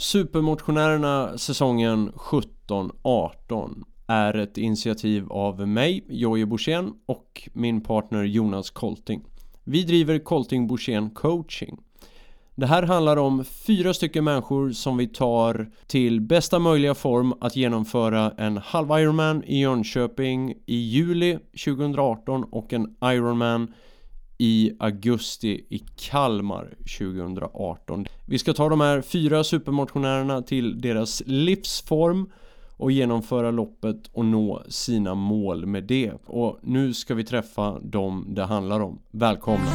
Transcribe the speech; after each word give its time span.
Supermotionärerna 0.00 1.38
säsongen 1.38 2.12
17-18 2.12 3.84
är 4.06 4.36
ett 4.36 4.58
initiativ 4.58 5.32
av 5.32 5.68
mig, 5.68 6.04
Jojje 6.08 6.46
Borssén 6.46 6.92
och 7.06 7.48
min 7.52 7.80
partner 7.80 8.22
Jonas 8.22 8.70
Kolting. 8.70 9.24
Vi 9.64 9.82
driver 9.82 10.18
Kolting 10.18 10.66
Borssén 10.66 11.10
coaching. 11.10 11.78
Det 12.54 12.66
här 12.66 12.82
handlar 12.82 13.16
om 13.16 13.44
fyra 13.44 13.94
stycken 13.94 14.24
människor 14.24 14.70
som 14.70 14.96
vi 14.96 15.08
tar 15.08 15.70
till 15.86 16.20
bästa 16.20 16.58
möjliga 16.58 16.94
form 16.94 17.34
att 17.40 17.56
genomföra 17.56 18.30
en 18.30 18.56
halv 18.56 18.90
Ironman 18.90 19.44
i 19.44 19.60
Jönköping 19.60 20.54
i 20.66 20.76
juli 20.76 21.38
2018 21.64 22.44
och 22.44 22.72
en 22.72 22.96
Ironman 23.04 23.74
i 24.40 24.72
augusti 24.78 25.64
i 25.68 25.78
Kalmar 25.96 26.74
2018. 26.98 28.06
Vi 28.26 28.38
ska 28.38 28.52
ta 28.52 28.68
de 28.68 28.80
här 28.80 29.02
fyra 29.02 29.44
supermotionärerna 29.44 30.42
till 30.42 30.80
deras 30.80 31.22
livsform 31.26 32.30
och 32.76 32.92
genomföra 32.92 33.50
loppet 33.50 34.10
och 34.12 34.24
nå 34.24 34.62
sina 34.68 35.14
mål 35.14 35.66
med 35.66 35.84
det. 35.84 36.12
Och 36.26 36.58
nu 36.62 36.94
ska 36.94 37.14
vi 37.14 37.24
träffa 37.24 37.80
dem 37.80 38.26
det 38.28 38.44
handlar 38.44 38.80
om. 38.80 38.98
Välkomna! 39.10 39.70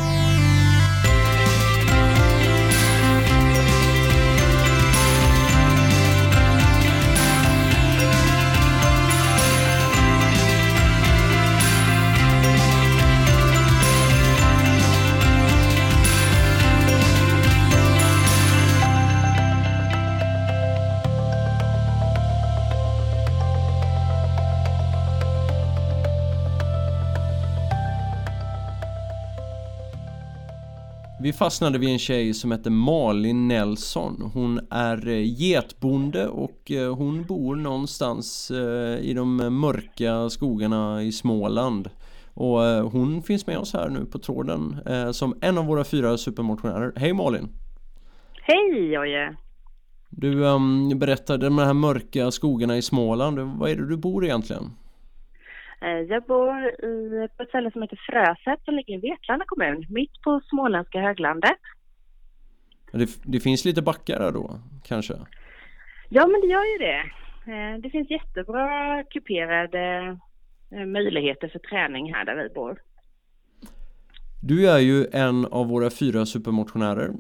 Fastnade 31.36 31.78
vid 31.78 31.90
en 31.90 32.00
tjej 32.00 32.34
som 32.34 32.52
heter 32.52 32.70
Malin 32.70 33.48
Nelson. 33.48 34.32
Hon 34.34 34.60
är 34.70 35.08
eh, 35.08 35.42
getbonde 35.42 36.28
och 36.28 36.72
eh, 36.72 36.96
hon 36.96 37.24
bor 37.24 37.56
någonstans 37.56 38.52
eh, 38.52 39.00
i 39.00 39.14
de 39.14 39.36
mörka 39.60 40.30
skogarna 40.30 41.04
i 41.04 41.12
Småland. 41.12 41.90
Och 42.34 42.60
hon 42.92 43.24
finns 43.24 43.48
med 43.48 43.58
oss 43.58 43.74
här 43.74 43.90
nu 43.90 44.06
på 44.06 44.20
tråden 44.20 44.80
som 45.12 45.38
en 45.42 45.58
av 45.58 45.66
våra 45.66 45.84
fyra 45.84 46.18
supermotionärer. 46.18 46.94
Hej 46.96 47.14
Malin! 47.14 47.50
Hej 48.42 48.94
Jojje! 48.94 49.36
Du 50.10 50.44
um, 50.44 51.00
berättade 51.00 51.48
om 51.48 51.56
de 51.56 51.66
här 51.66 51.74
mörka 51.74 52.32
skogarna 52.32 52.78
i 52.78 52.82
Småland. 52.82 53.40
Vad 53.40 53.70
är 53.70 53.76
det 53.76 53.88
du 53.88 53.98
bor 53.98 54.26
egentligen? 54.26 54.72
Eh, 55.86 55.92
jag 55.92 56.24
bor 56.24 56.66
i, 56.66 57.28
på 57.38 57.44
ett 57.44 57.50
ställe 57.50 57.72
som 57.72 57.82
heter 57.82 58.00
Fröset 58.10 58.66
som 58.66 58.76
ligger 58.76 58.94
i 58.94 59.10
Vetlanda 59.10 59.46
kommun, 59.48 59.86
mitt 59.90 60.22
på 60.24 60.42
småländska 60.50 61.00
höglandet. 61.00 61.60
Det, 62.92 63.10
det 63.24 63.40
finns 63.40 63.66
lite 63.66 63.82
backar 63.82 64.20
där 64.20 64.32
då, 64.32 64.60
kanske? 64.84 65.14
Ja, 66.10 66.28
men 66.28 66.42
det 66.42 66.48
gör 66.48 66.66
ju 66.66 66.78
det. 66.78 67.00
Eh, 67.52 67.82
det 67.82 67.90
finns 67.90 68.10
jättebra 68.10 69.04
kuperade 69.04 70.18
eh, 70.72 70.86
möjligheter 70.86 71.48
för 71.48 71.60
träning 71.60 72.14
här 72.14 72.26
där 72.26 72.36
vi 72.36 72.50
bor. 72.50 72.82
Du 74.42 74.70
är 74.70 74.80
ju 74.80 75.08
en 75.12 75.46
av 75.46 75.68
våra 75.68 75.90
fyra 75.90 76.26
supermotionärer. 76.26 77.12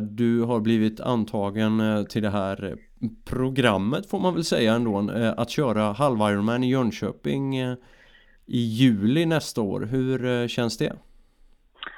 Du 0.00 0.42
har 0.42 0.60
blivit 0.60 1.00
antagen 1.00 2.06
till 2.08 2.22
det 2.22 2.30
här 2.30 2.76
programmet 3.24 4.10
får 4.10 4.20
man 4.20 4.34
väl 4.34 4.44
säga 4.44 4.74
ändå 4.74 5.10
att 5.36 5.50
köra 5.50 5.82
halv 5.82 6.18
Ironman 6.18 6.64
i 6.64 6.70
Jönköping 6.70 7.56
i 8.46 8.58
juli 8.58 9.26
nästa 9.26 9.60
år. 9.60 9.80
Hur 9.80 10.24
eh, 10.24 10.46
känns 10.46 10.78
det? 10.78 10.92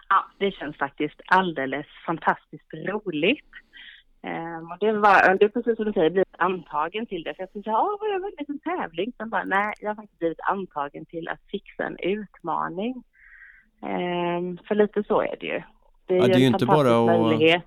Ja, 0.08 0.24
det 0.38 0.50
känns 0.50 0.76
faktiskt 0.76 1.20
alldeles 1.26 1.86
fantastiskt 2.06 2.74
roligt. 2.74 3.50
Um, 4.22 4.70
och 4.72 4.78
det, 4.80 4.92
var, 4.92 5.38
det 5.38 5.44
är 5.44 5.48
precis 5.48 5.76
som 5.76 5.84
du 5.84 5.92
säger, 5.92 6.10
blivit 6.10 6.34
antagen 6.38 7.06
till 7.06 7.22
det. 7.22 7.34
För 7.34 7.42
jag 7.42 7.52
tänkte, 7.52 7.70
ja, 7.70 7.98
har 8.00 8.08
jag 8.08 8.20
vunnit 8.20 8.48
en 8.48 8.58
tävling? 8.58 9.12
Sen 9.16 9.30
bara, 9.30 9.44
nej, 9.44 9.74
jag 9.80 9.91
har 9.91 9.94
faktiskt 9.94 10.19
blivit 10.19 10.41
antagen 10.41 11.04
till 11.06 11.28
att 11.28 11.41
fixa 11.50 11.84
en 11.84 11.98
utmaning. 11.98 13.02
Um, 13.80 14.58
för 14.69 14.74
lite 14.74 15.04
så 15.04 15.20
är 15.20 15.36
det 15.40 15.46
ju. 15.46 15.62
Det 16.06 16.14
är, 16.14 16.19
ja, 16.19 16.26
det 16.26 16.34
är 16.34 16.38
ju 16.38 16.46
inte 16.46 16.66
bara 16.66 17.00
att... 17.00 17.06
möjlighet. 17.06 17.64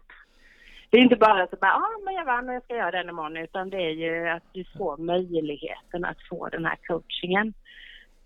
Det 0.90 0.98
är 0.98 1.02
inte 1.02 1.16
bara 1.16 1.44
att 1.44 1.60
bara, 1.60 1.72
ah, 1.72 2.00
men 2.06 2.14
jag 2.14 2.26
vann 2.26 2.50
och 2.50 2.56
jag 2.56 2.64
ska 2.64 2.76
göra 2.76 2.92
den 2.92 3.10
imorgon, 3.10 3.38
utan 3.38 3.70
det 3.70 3.78
är 3.78 3.90
ju 3.90 4.30
att 4.30 4.44
du 4.54 4.64
får 4.78 4.98
möjligheten 4.98 6.06
att 6.06 6.18
få 6.30 6.50
den 6.50 6.66
här 6.66 6.78
coachingen. 6.88 7.54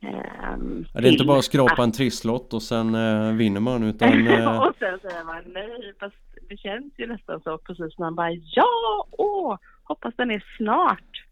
Ja, 0.04 1.02
det 1.02 1.08
är 1.08 1.12
inte 1.12 1.26
bara 1.26 1.40
att 1.40 1.46
skrapa 1.46 1.84
en 1.84 1.92
trisslott 1.92 2.54
och 2.54 2.64
sen 2.64 2.96
uh, 2.96 3.34
vinner 3.34 3.60
man 3.60 3.84
utan... 3.84 4.10
Uh... 4.28 4.58
och 4.58 4.76
sen 4.80 5.00
säger 5.02 5.24
man 5.24 5.44
nej, 5.46 5.94
fast 6.00 6.16
det 6.50 6.58
känns 6.58 6.94
ju 6.98 7.08
nästan 7.08 7.42
så 7.42 7.58
precis 7.58 7.98
man 7.98 8.16
bara 8.16 8.32
ja, 8.32 9.08
åh, 9.12 9.58
hoppas 9.84 10.14
den 10.18 10.32
är 10.32 10.44
snart. 10.58 11.26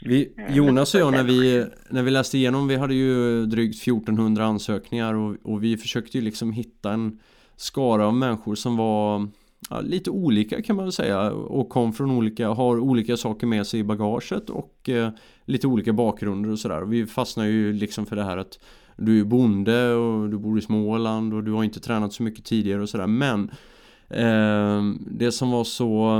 Vi, 0.00 0.32
eh, 0.38 0.56
Jonas 0.56 0.94
och 0.94 1.00
jag 1.00 1.12
när 1.12 1.22
vi, 1.22 1.66
när 1.90 2.02
vi 2.02 2.10
läste 2.10 2.38
igenom, 2.38 2.68
vi 2.68 2.76
hade 2.76 2.94
ju 2.94 3.46
drygt 3.46 3.82
1400 3.82 4.44
ansökningar 4.44 5.14
och, 5.14 5.36
och 5.42 5.64
vi 5.64 5.76
försökte 5.76 6.18
ju 6.18 6.24
liksom 6.24 6.52
hitta 6.52 6.92
en 6.92 7.18
skara 7.56 8.06
av 8.06 8.14
människor 8.14 8.54
som 8.54 8.76
var 8.76 9.28
ja, 9.70 9.80
lite 9.80 10.10
olika 10.10 10.62
kan 10.62 10.76
man 10.76 10.84
väl 10.84 10.92
säga 10.92 11.30
och 11.30 11.68
kom 11.68 11.92
från 11.92 12.10
olika, 12.10 12.48
har 12.48 12.78
olika 12.78 13.16
saker 13.16 13.46
med 13.46 13.66
sig 13.66 13.80
i 13.80 13.84
bagaget 13.84 14.50
och 14.50 14.88
eh, 14.88 15.10
lite 15.44 15.66
olika 15.66 15.92
bakgrunder 15.92 16.50
och 16.50 16.58
sådär. 16.58 16.82
Vi 16.82 17.06
fastnar 17.06 17.44
ju 17.44 17.72
liksom 17.72 18.06
för 18.06 18.16
det 18.16 18.24
här 18.24 18.36
att 18.36 18.58
du 18.96 19.20
är 19.20 19.24
bonde 19.24 19.94
och 19.94 20.30
du 20.30 20.38
bor 20.38 20.58
i 20.58 20.62
Småland 20.62 21.34
och 21.34 21.44
du 21.44 21.52
har 21.52 21.64
inte 21.64 21.80
tränat 21.80 22.12
så 22.12 22.22
mycket 22.22 22.44
tidigare 22.44 22.82
och 22.82 22.88
sådär 22.88 23.06
men 23.06 23.50
eh, 24.08 24.82
det 25.10 25.32
som 25.32 25.50
var 25.50 25.64
så 25.64 26.18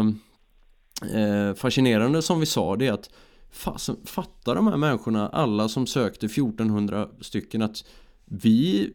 eh, 1.15 1.55
fascinerande 1.55 2.23
som 2.23 2.41
vi 2.41 2.47
sa 2.47 2.77
det 2.77 2.87
är 2.87 2.93
att 2.93 3.11
fasen, 3.51 3.97
fattar 4.05 4.55
de 4.55 4.67
här 4.67 4.77
människorna, 4.77 5.29
alla 5.29 5.69
som 5.69 5.87
sökte 5.87 6.27
1400 6.27 7.09
stycken 7.21 7.63
att 7.63 7.85
vi 8.25 8.93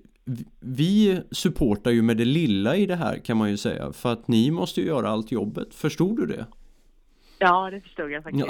vi 0.59 1.22
supportar 1.31 1.92
ju 1.92 2.02
med 2.02 2.18
det 2.18 2.25
lilla 2.25 2.75
i 2.75 2.86
det 2.86 2.96
här 2.96 3.18
kan 3.18 3.38
man 3.38 3.50
ju 3.50 3.58
säga 3.58 3.94
för 3.94 4.14
att 4.14 4.28
ni 4.28 4.52
måste 4.52 4.81
ju 4.81 4.88
göra 4.88 5.09
allt 5.09 5.31
jobbet. 5.31 5.75
Förstod 5.75 6.18
du 6.18 6.25
det? 6.25 6.46
Ja, 7.44 7.69
det 7.72 7.81
förstod 7.81 8.12
jag 8.12 8.24
faktiskt. 8.24 8.46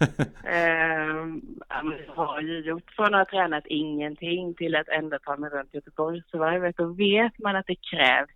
Ja. 0.00 0.16
ehm, 0.50 1.42
jag 1.68 2.14
har 2.14 2.40
ju 2.40 2.60
gjort 2.60 2.90
från 2.90 3.14
att 3.14 3.30
ha 3.30 3.38
tränat 3.38 3.66
ingenting 3.66 4.54
till 4.54 4.76
att 4.76 4.88
ändå 4.88 5.18
ta 5.18 5.36
mig 5.36 5.50
runt 5.50 5.74
Göteborgsvarvet 5.74 6.80
och 6.80 7.00
vet 7.00 7.38
man 7.38 7.56
att 7.56 7.66
det 7.66 7.76
krävs 7.90 8.30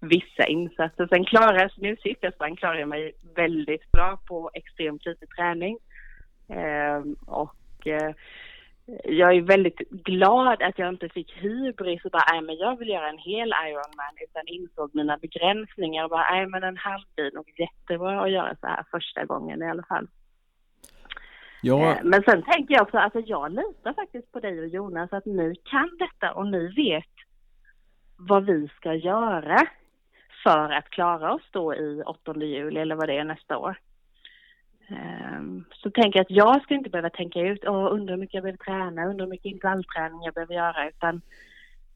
vissa 0.00 0.46
insatser. 0.46 1.06
Sen 1.06 1.24
klarar 1.24 1.72
nu 1.76 1.96
sist 1.96 2.18
jag 2.20 2.34
sprang 2.34 2.56
klarade 2.56 2.80
jag 2.80 2.88
mig 2.88 3.12
väldigt 3.34 3.92
bra 3.92 4.20
på 4.28 4.50
extremt 4.54 5.06
lite 5.06 5.26
träning. 5.26 5.78
Ehm, 6.48 7.16
och 7.26 7.86
eh, 7.86 8.14
jag 9.04 9.36
är 9.36 9.42
väldigt 9.42 9.78
glad 9.90 10.62
att 10.62 10.78
jag 10.78 10.88
inte 10.88 11.08
fick 11.08 11.32
hybris 11.32 12.04
och 12.04 12.10
bara, 12.10 12.24
nej 12.32 12.40
men 12.40 12.56
jag 12.56 12.78
vill 12.78 12.88
göra 12.88 13.08
en 13.08 13.18
hel 13.18 13.52
Ironman 13.66 14.14
utan 14.28 14.42
insåg 14.46 14.90
mina 14.94 15.16
begränsningar 15.16 16.04
och 16.04 16.10
bara, 16.10 16.30
nej 16.30 16.46
men 16.46 16.62
en 16.62 16.76
halv 16.76 17.02
blir 17.14 17.32
nog 17.34 17.52
jättebra 17.56 18.22
att 18.22 18.30
göra 18.30 18.56
så 18.60 18.66
här 18.66 18.84
första 18.90 19.24
gången 19.24 19.62
i 19.62 19.70
alla 19.70 19.82
fall. 19.82 20.08
Ja. 21.62 21.92
Eh, 21.92 21.98
men 22.02 22.22
sen 22.22 22.42
tänker 22.42 22.74
jag 22.74 22.82
också, 22.82 22.98
alltså 22.98 23.20
jag 23.20 23.52
litar 23.52 23.92
faktiskt 23.92 24.32
på 24.32 24.40
dig 24.40 24.60
och 24.60 24.68
Jonas 24.68 25.12
att 25.12 25.26
ni 25.26 25.54
kan 25.64 25.90
detta 25.98 26.32
och 26.32 26.46
ni 26.46 26.66
vet 26.68 27.14
vad 28.16 28.46
vi 28.46 28.68
ska 28.76 28.94
göra 28.94 29.66
för 30.44 30.70
att 30.70 30.90
klara 30.90 31.34
oss 31.34 31.48
då 31.50 31.74
i 31.74 32.02
8 32.06 32.34
juli 32.36 32.80
eller 32.80 32.94
vad 32.94 33.08
det 33.08 33.18
är 33.18 33.24
nästa 33.24 33.58
år. 33.58 33.76
Ehm, 34.90 35.64
så 35.72 35.90
tänker 35.90 36.18
jag 36.18 36.24
att 36.24 36.36
jag 36.36 36.62
ska 36.62 36.74
inte 36.74 36.90
behöva 36.90 37.10
tänka 37.10 37.40
ut, 37.40 37.64
och 37.64 37.92
undra 37.92 38.14
hur 38.14 38.20
mycket 38.20 38.34
jag 38.34 38.42
behöver 38.42 38.64
träna, 38.64 39.06
undra 39.06 39.24
hur 39.24 39.30
mycket 39.30 39.52
intervallträning 39.52 40.22
jag 40.22 40.34
behöver 40.34 40.54
göra, 40.54 40.88
utan 40.88 41.20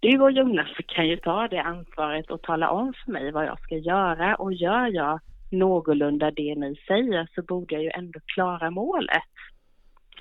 du 0.00 0.20
och 0.20 0.32
Jonas 0.32 0.68
kan 0.86 1.08
ju 1.08 1.16
ta 1.16 1.48
det 1.48 1.62
ansvaret 1.62 2.30
och 2.30 2.42
tala 2.42 2.70
om 2.70 2.92
för 3.04 3.12
mig 3.12 3.32
vad 3.32 3.46
jag 3.46 3.60
ska 3.60 3.76
göra 3.76 4.34
och 4.34 4.52
gör 4.52 4.86
jag 4.86 5.20
någorlunda 5.50 6.30
det 6.30 6.54
ni 6.54 6.76
säger 6.88 7.28
så 7.34 7.42
borde 7.42 7.74
jag 7.74 7.82
ju 7.84 7.90
ändå 7.90 8.20
klara 8.26 8.70
målet. 8.70 9.22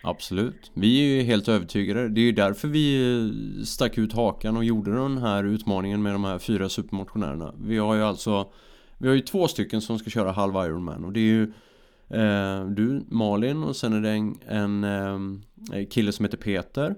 Absolut, 0.03 0.71
vi 0.73 1.01
är 1.01 1.17
ju 1.17 1.23
helt 1.23 1.47
övertygade. 1.47 2.09
Det 2.09 2.21
är 2.21 2.25
ju 2.25 2.31
därför 2.31 2.67
vi 2.67 3.15
eh, 3.15 3.63
stack 3.63 3.97
ut 3.97 4.13
hakan 4.13 4.57
och 4.57 4.63
gjorde 4.63 4.95
den 4.95 5.17
här 5.17 5.43
utmaningen 5.43 6.03
med 6.03 6.13
de 6.13 6.23
här 6.23 6.39
fyra 6.39 6.69
supermotionärerna. 6.69 7.53
Vi 7.57 7.77
har 7.77 7.95
ju 7.95 8.03
alltså 8.03 8.51
Vi 8.97 9.07
har 9.07 9.15
ju 9.15 9.21
två 9.21 9.47
stycken 9.47 9.81
som 9.81 9.99
ska 9.99 10.09
köra 10.09 10.31
halv 10.31 10.55
Ironman 10.55 11.05
och 11.05 11.13
det 11.13 11.19
är 11.19 11.33
ju 11.33 11.51
du, 12.75 13.05
Malin 13.07 13.63
och 13.63 13.75
sen 13.75 13.93
är 13.93 14.01
det 14.01 14.09
en, 14.09 14.35
en 14.47 14.83
eh, 15.73 15.85
kille 15.89 16.11
som 16.11 16.25
heter 16.25 16.37
Peter. 16.37 16.95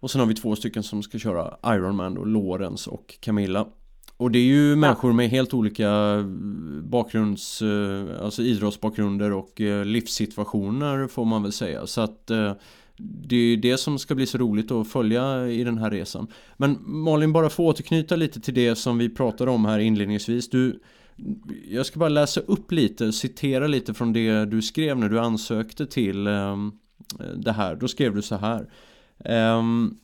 Och 0.00 0.10
sen 0.10 0.20
har 0.20 0.26
vi 0.26 0.34
två 0.34 0.56
stycken 0.56 0.82
som 0.82 1.02
ska 1.02 1.18
köra 1.18 1.74
Ironman 1.74 2.14
då, 2.14 2.24
Lorenz 2.24 2.86
och 2.86 3.16
Camilla. 3.20 3.66
Och 4.16 4.30
det 4.30 4.38
är 4.38 4.44
ju 4.44 4.76
människor 4.76 5.12
med 5.12 5.30
helt 5.30 5.54
olika 5.54 5.90
bakgrunds, 6.82 7.62
eh, 7.62 8.24
alltså 8.24 8.42
idrottsbakgrunder 8.42 9.32
och 9.32 9.60
eh, 9.60 9.84
livssituationer 9.84 11.06
får 11.06 11.24
man 11.24 11.42
väl 11.42 11.52
säga. 11.52 11.86
Så 11.86 12.00
att 12.00 12.30
eh, 12.30 12.52
det 12.96 13.36
är 13.36 13.56
det 13.56 13.78
som 13.78 13.98
ska 13.98 14.14
bli 14.14 14.26
så 14.26 14.38
roligt 14.38 14.70
att 14.70 14.88
följa 14.88 15.48
i 15.48 15.64
den 15.64 15.78
här 15.78 15.90
resan. 15.90 16.26
Men 16.56 16.78
Malin, 16.80 17.32
bara 17.32 17.50
få 17.50 17.66
återknyta 17.66 18.16
lite 18.16 18.40
till 18.40 18.54
det 18.54 18.76
som 18.76 18.98
vi 18.98 19.08
pratade 19.08 19.50
om 19.50 19.64
här 19.64 19.78
inledningsvis. 19.78 20.50
Du, 20.50 20.80
jag 21.68 21.86
ska 21.86 21.98
bara 21.98 22.08
läsa 22.08 22.40
upp 22.40 22.72
lite, 22.72 23.12
citera 23.12 23.66
lite 23.66 23.94
från 23.94 24.12
det 24.12 24.44
du 24.44 24.62
skrev 24.62 24.98
när 24.98 25.08
du 25.08 25.18
ansökte 25.18 25.86
till 25.86 26.26
ehm, 26.26 26.72
det 27.36 27.52
här. 27.52 27.76
Då 27.76 27.88
skrev 27.88 28.14
du 28.14 28.22
så 28.22 28.36
här. 28.36 28.70
Ehm, 29.24 29.96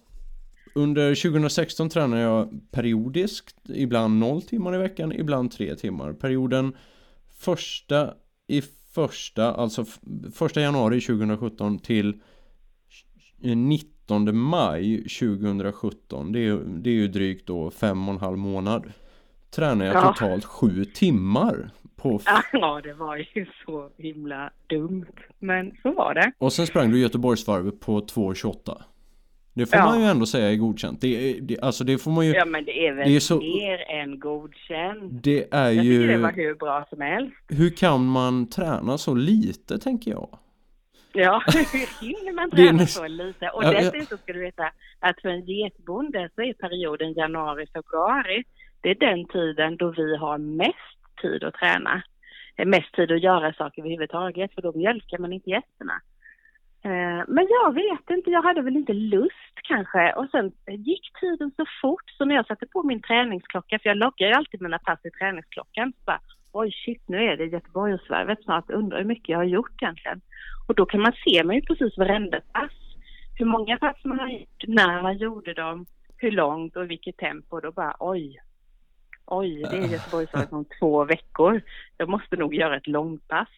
under 0.74 1.14
2016 1.14 1.88
tränar 1.88 2.16
jag 2.18 2.60
periodiskt, 2.70 3.56
ibland 3.68 4.18
0 4.18 4.42
timmar 4.42 4.74
i 4.74 4.78
veckan, 4.78 5.12
ibland 5.12 5.50
3 5.50 5.76
timmar. 5.76 6.12
Perioden 6.12 6.72
första 7.38 8.14
i 8.48 8.62
första, 8.94 9.52
alltså 9.52 9.84
första 10.32 10.60
januari 10.60 11.00
2017 11.00 11.78
till 11.78 12.20
19 13.38 14.38
maj 14.38 14.96
2017 14.98 16.32
det 16.32 16.46
är, 16.46 16.56
det 16.56 16.90
är 16.90 16.94
ju 16.94 17.08
drygt 17.08 17.46
då 17.46 17.70
fem 17.70 18.08
och 18.08 18.14
en 18.14 18.20
halv 18.20 18.38
månad 18.38 18.92
Tränar 19.56 19.86
jag 19.86 19.94
ja. 19.94 20.12
totalt 20.12 20.44
sju 20.44 20.84
timmar 20.84 21.70
på 21.96 22.20
Ja 22.52 22.80
det 22.84 22.92
var 22.92 23.16
ju 23.16 23.46
så 23.66 23.90
himla 23.98 24.50
dumt 24.66 25.06
Men 25.38 25.76
så 25.82 25.92
var 25.92 26.14
det 26.14 26.32
Och 26.38 26.52
sen 26.52 26.66
sprang 26.66 26.90
du 26.90 27.00
Göteborgsvarvet 27.00 27.80
på 27.80 28.00
2.28 28.00 28.82
det 29.54 29.66
får 29.66 29.78
ja. 29.78 29.84
man 29.84 30.00
ju 30.00 30.06
ändå 30.06 30.26
säga 30.26 30.52
är 30.52 30.56
godkänt. 30.56 31.00
Det, 31.00 31.40
det, 31.40 31.60
alltså 31.60 31.84
det 31.84 31.98
får 31.98 32.10
man 32.10 32.26
ju... 32.26 32.32
Ja 32.32 32.44
men 32.44 32.64
det 32.64 32.86
är 32.86 32.92
väl 32.92 33.08
det 33.08 33.16
är 33.16 33.20
så, 33.20 33.36
mer 33.36 33.90
än 33.90 34.20
godkänt. 34.20 35.24
Det 35.24 35.46
är 35.50 35.70
jag 35.70 35.84
ju... 35.84 36.06
Det 36.06 36.18
var 36.18 36.32
hur 36.32 36.54
bra 36.54 36.86
som 36.90 37.00
helst. 37.00 37.36
Hur 37.48 37.70
kan 37.70 38.06
man 38.06 38.50
träna 38.50 38.98
så 38.98 39.14
lite 39.14 39.78
tänker 39.78 40.10
jag? 40.10 40.38
Ja, 41.12 41.42
hur 41.46 42.06
hinner 42.06 42.32
man 42.32 42.50
träna 42.50 42.86
så 42.86 43.06
lite? 43.06 43.48
Och 43.48 43.64
ja, 43.64 43.72
dessutom 43.72 44.18
ska 44.18 44.32
du 44.32 44.40
veta 44.40 44.70
att 45.00 45.20
för 45.20 45.28
en 45.28 45.44
getbonde 45.44 46.30
så 46.34 46.42
är 46.42 46.52
perioden 46.52 47.12
januari-februari, 47.12 48.44
det 48.80 48.90
är 48.90 48.94
den 48.94 49.26
tiden 49.26 49.76
då 49.76 49.90
vi 49.90 50.16
har 50.16 50.38
mest 50.38 51.20
tid 51.22 51.44
att 51.44 51.54
träna. 51.54 52.02
Mest 52.64 52.92
tid 52.94 53.12
att 53.12 53.22
göra 53.22 53.52
saker 53.52 53.82
överhuvudtaget, 53.82 54.54
för 54.54 54.62
då 54.62 54.72
mjölkar 54.72 55.18
man 55.18 55.32
inte 55.32 55.50
gästerna. 55.50 56.00
Eh, 56.82 57.24
men 57.28 57.46
jag 57.50 57.74
vet 57.74 58.10
inte, 58.10 58.30
jag 58.30 58.42
hade 58.42 58.62
väl 58.62 58.76
inte 58.76 58.92
lust 58.92 59.54
kanske. 59.62 60.12
Och 60.12 60.28
sen 60.30 60.52
gick 60.68 61.20
tiden 61.20 61.50
så 61.56 61.64
fort 61.82 62.10
så 62.18 62.24
när 62.24 62.34
jag 62.34 62.46
satte 62.46 62.66
på 62.66 62.82
min 62.82 63.02
träningsklocka, 63.02 63.78
för 63.78 63.88
jag 63.88 63.96
loggar 63.96 64.28
ju 64.28 64.32
alltid 64.32 64.62
mina 64.62 64.78
pass 64.78 65.00
i 65.04 65.10
träningsklockan, 65.10 65.92
så 65.92 66.04
bara, 66.04 66.20
oj 66.52 66.72
shit 66.84 67.08
nu 67.08 67.24
är 67.24 67.36
det 67.36 67.44
Göteborgsvarvet 67.44 68.42
snart, 68.42 68.70
undrar 68.70 68.98
hur 68.98 69.04
mycket 69.04 69.28
jag 69.28 69.38
har 69.38 69.44
gjort 69.44 69.82
egentligen. 69.82 70.20
Och 70.68 70.74
då 70.74 70.86
kan 70.86 71.00
man 71.00 71.12
se 71.24 71.44
mig 71.44 71.62
precis 71.62 71.98
varenda 71.98 72.40
pass. 72.52 72.72
Hur 73.38 73.46
många 73.46 73.76
pass 73.76 74.04
man 74.04 74.18
har 74.18 74.28
gjort, 74.28 74.64
när 74.66 75.02
man 75.02 75.16
gjorde 75.16 75.54
dem, 75.54 75.86
hur 76.16 76.30
långt 76.30 76.76
och 76.76 76.90
vilket 76.90 77.16
tempo. 77.16 77.60
Då 77.60 77.72
bara 77.72 77.96
oj, 77.98 78.40
oj 79.26 79.62
det 79.70 79.76
är 79.76 79.86
Göteborgsvarvet 79.86 80.52
om 80.52 80.64
två 80.80 81.04
veckor. 81.04 81.60
Jag 81.96 82.08
måste 82.08 82.36
nog 82.36 82.54
göra 82.54 82.76
ett 82.76 82.86
långpass. 82.86 83.48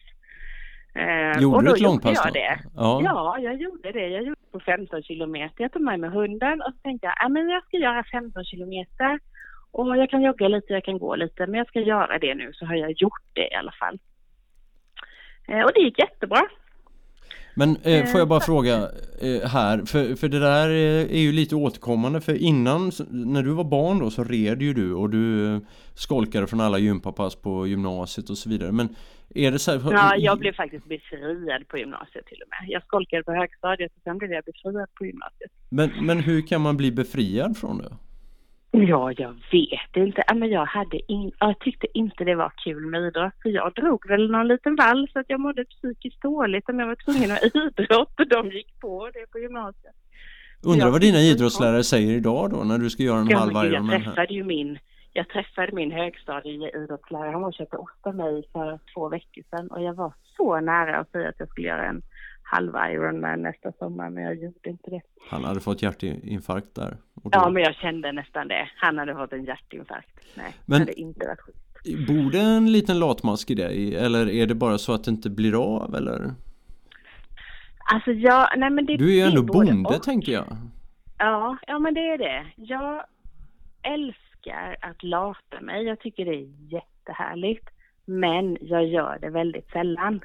Eh, 0.93 1.41
gjorde 1.41 1.65
du 1.65 1.73
ett 1.73 1.79
långpass 1.79 2.23
då? 2.23 2.29
Det. 2.33 2.59
Ja. 2.75 3.01
ja, 3.03 3.39
jag 3.39 3.55
gjorde 3.55 3.91
det. 3.91 4.07
Jag 4.07 4.23
gjorde 4.23 4.41
på 4.51 4.59
15 4.59 5.03
kilometer. 5.03 5.63
Jag 5.63 5.71
tog 5.71 5.81
med 5.81 5.99
mig 5.99 6.09
hunden 6.09 6.61
och 6.61 6.73
så 6.73 6.79
tänkte 6.83 7.07
jag, 7.07 7.15
ja 7.19 7.29
men 7.29 7.49
jag 7.49 7.63
ska 7.63 7.77
göra 7.77 8.03
15 8.11 8.43
kilometer. 8.43 9.19
Och 9.71 9.97
jag 9.97 10.09
kan 10.09 10.21
jogga 10.21 10.47
lite, 10.47 10.73
jag 10.73 10.83
kan 10.83 10.99
gå 10.99 11.15
lite, 11.15 11.47
men 11.47 11.57
jag 11.57 11.67
ska 11.67 11.79
göra 11.79 12.19
det 12.19 12.35
nu 12.35 12.53
så 12.53 12.65
har 12.65 12.75
jag 12.75 12.91
gjort 12.91 13.23
det 13.33 13.47
i 13.51 13.55
alla 13.55 13.71
fall. 13.71 13.99
Eh, 15.47 15.61
och 15.61 15.71
det 15.75 15.81
gick 15.81 15.99
jättebra. 15.99 16.41
Men 17.59 17.77
eh, 17.83 18.05
får 18.05 18.19
jag 18.19 18.27
bara 18.27 18.39
eh, 18.39 18.45
fråga 18.45 18.75
eh, 19.21 19.49
här, 19.49 19.85
för, 19.85 20.15
för 20.15 20.27
det 20.27 20.39
där 20.39 20.69
är 20.69 21.19
ju 21.19 21.31
lite 21.31 21.55
återkommande 21.55 22.21
för 22.21 22.35
innan, 22.35 22.91
när 23.09 23.43
du 23.43 23.51
var 23.51 23.63
barn 23.63 23.99
då 23.99 24.09
så 24.09 24.23
red 24.23 24.61
ju 24.61 24.73
du 24.73 24.93
och 24.93 25.09
du 25.09 25.55
eh, 25.55 25.59
skolkade 25.93 26.47
från 26.47 26.61
alla 26.61 26.77
gympapass 26.77 27.35
på 27.35 27.67
gymnasiet 27.67 28.29
och 28.29 28.37
så 28.37 28.49
vidare. 28.49 28.71
Men 28.71 28.95
är 29.35 29.51
det 29.51 29.59
så 29.59 29.71
här, 29.71 29.91
Ja, 29.91 30.15
jag 30.15 30.39
blev 30.39 30.53
faktiskt 30.53 30.85
befriad 30.85 31.67
på 31.67 31.77
gymnasiet 31.77 32.25
till 32.25 32.41
och 32.41 32.49
med. 32.49 32.73
Jag 32.73 32.83
skolkade 32.83 33.23
på 33.23 33.31
högstadiet 33.31 33.91
och 33.95 34.01
sen 34.03 34.17
blev 34.17 34.31
jag 34.31 34.43
befriad 34.43 34.87
på 34.93 35.05
gymnasiet. 35.05 35.51
Men, 35.69 35.89
men 36.01 36.19
hur 36.19 36.47
kan 36.47 36.61
man 36.61 36.77
bli 36.77 36.91
befriad 36.91 37.57
från 37.57 37.77
det? 37.77 37.93
Ja, 38.71 39.11
jag 39.17 39.33
vet 39.51 39.95
inte. 39.95 40.23
Men 40.35 40.49
jag, 40.49 40.65
hade 40.65 41.11
in, 41.11 41.31
jag 41.39 41.59
tyckte 41.59 41.87
inte 41.93 42.23
det 42.23 42.35
var 42.35 42.51
kul 42.63 42.85
med 42.85 43.01
idrott. 43.01 43.33
För 43.43 43.49
jag 43.49 43.73
drog 43.73 44.07
väl 44.07 44.31
någon 44.31 44.47
liten 44.47 44.75
vall 44.75 45.07
så 45.13 45.19
att 45.19 45.25
jag 45.29 45.39
mådde 45.39 45.65
psykiskt 45.65 46.21
dåligt 46.21 46.69
om 46.69 46.79
jag 46.79 46.87
var 46.87 46.95
tvungen 46.95 47.31
att 47.31 47.43
idrott 47.43 48.19
och 48.19 48.27
de 48.35 48.51
gick 48.51 48.79
på 48.79 49.09
det 49.13 49.31
på 49.31 49.39
gymnasiet. 49.39 49.95
Undrar 50.65 50.89
vad 50.89 51.01
dina 51.01 51.19
idrottslärare 51.19 51.83
säger 51.83 52.13
idag 52.13 52.49
då 52.51 52.63
när 52.63 52.77
du 52.77 52.89
ska 52.89 53.03
göra 53.03 53.19
en 53.19 53.29
ja, 53.29 53.37
halv 53.37 53.51
Ironman 53.51 53.93
Jag 53.93 54.03
träffade 54.03 54.33
ju 54.33 54.43
min, 54.43 54.79
jag 55.13 55.29
träffade 55.29 55.71
min 55.71 55.91
högstadieidrottslärare. 55.91 57.31
Han 57.31 57.41
var 57.41 57.47
och 57.47 57.53
köpte 57.53 57.77
ost 57.77 58.07
av 58.07 58.15
mig 58.15 58.43
för 58.53 58.79
två 58.93 59.09
veckor 59.09 59.43
sedan 59.49 59.67
och 59.67 59.83
jag 59.83 59.93
var 59.93 60.13
så 60.37 60.59
nära 60.59 60.97
att 60.97 61.11
säga 61.11 61.29
att 61.29 61.39
jag 61.39 61.49
skulle 61.49 61.67
göra 61.67 61.85
en 61.85 62.01
halv 62.51 62.73
Ironman 62.91 63.41
nästa 63.41 63.71
sommar 63.71 64.09
men 64.09 64.23
jag 64.23 64.35
gjorde 64.35 64.69
inte 64.69 64.89
det. 64.89 65.01
Han 65.29 65.43
hade 65.43 65.59
fått 65.59 65.81
hjärtinfarkt 65.81 66.75
där? 66.75 66.97
Ja 67.31 67.49
men 67.49 67.63
jag 67.63 67.75
kände 67.75 68.11
nästan 68.11 68.47
det. 68.47 68.69
Han 68.75 68.97
hade 68.97 69.15
fått 69.15 69.33
en 69.33 69.45
hjärtinfarkt. 69.45 70.19
Nej, 70.35 70.53
men... 70.65 70.79
det 70.79 70.81
hade 70.81 70.99
inte 70.99 71.27
varit 71.27 71.39
schysst. 71.39 72.07
Bor 72.07 72.31
det 72.31 72.39
en 72.39 72.71
liten 72.71 72.99
latmask 72.99 73.51
i 73.51 73.55
dig 73.55 73.95
eller 73.95 74.29
är 74.29 74.47
det 74.47 74.55
bara 74.55 74.77
så 74.77 74.93
att 74.93 75.03
det 75.03 75.11
inte 75.11 75.29
blir 75.29 75.63
av 75.63 75.95
eller? 75.95 76.33
Alltså 77.93 78.11
jag, 78.11 78.49
nej 78.57 78.69
men 78.69 78.85
det 78.85 78.97
Du 78.97 79.09
är 79.11 79.15
ju 79.15 79.21
ändå 79.21 79.43
bonde 79.43 79.95
och. 79.95 80.03
tänker 80.03 80.31
jag. 80.31 80.45
Ja, 81.17 81.57
ja 81.67 81.79
men 81.79 81.93
det 81.93 82.09
är 82.09 82.17
det. 82.17 82.45
Jag 82.55 83.03
älskar 83.81 84.77
att 84.81 85.03
lata 85.03 85.61
mig. 85.61 85.83
Jag 85.83 85.99
tycker 85.99 86.25
det 86.25 86.35
är 86.35 86.73
jättehärligt. 86.73 87.69
Men 88.05 88.57
jag 88.61 88.85
gör 88.85 89.17
det 89.21 89.29
väldigt 89.29 89.71
sällan. 89.71 90.21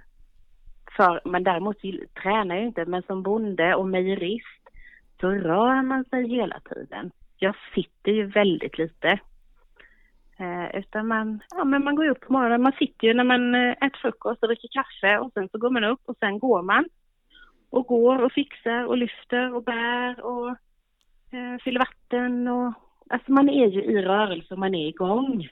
För, 0.96 1.20
men 1.24 1.44
däremot 1.44 1.76
tränar 2.22 2.54
jag 2.54 2.64
inte, 2.64 2.84
men 2.84 3.02
som 3.02 3.22
bonde 3.22 3.74
och 3.74 3.88
mejerist 3.88 4.68
så 5.20 5.30
rör 5.30 5.82
man 5.82 6.04
sig 6.04 6.28
hela 6.28 6.60
tiden. 6.60 7.10
Jag 7.38 7.54
sitter 7.74 8.12
ju 8.12 8.26
väldigt 8.26 8.78
lite. 8.78 9.18
Eh, 10.38 10.78
utan 10.78 11.06
man, 11.06 11.40
ja, 11.50 11.64
men 11.64 11.84
man 11.84 11.94
går 11.94 12.08
upp 12.08 12.20
på 12.20 12.32
morgonen, 12.32 12.62
man 12.62 12.72
sitter 12.72 13.06
ju 13.06 13.14
när 13.14 13.24
man 13.24 13.54
eh, 13.54 13.70
äter 13.70 13.98
frukost 14.02 14.42
och 14.42 14.48
dricker 14.48 14.68
kaffe 14.68 15.18
och 15.18 15.32
sen 15.32 15.48
så 15.48 15.58
går 15.58 15.70
man 15.70 15.84
upp 15.84 16.00
och 16.04 16.16
sen 16.20 16.38
går 16.38 16.62
man. 16.62 16.84
Och 17.70 17.86
går 17.86 18.22
och 18.22 18.32
fixar 18.32 18.84
och 18.84 18.96
lyfter 18.96 19.54
och 19.54 19.64
bär 19.64 20.24
och 20.24 20.48
eh, 21.30 21.58
fyller 21.64 21.78
vatten 21.78 22.48
och 22.48 22.72
alltså 23.10 23.32
man 23.32 23.48
är 23.48 23.66
ju 23.66 23.82
i 23.82 24.02
rörelse 24.02 24.54
och 24.54 24.60
man 24.60 24.74
är 24.74 24.88
igång. 24.88 25.48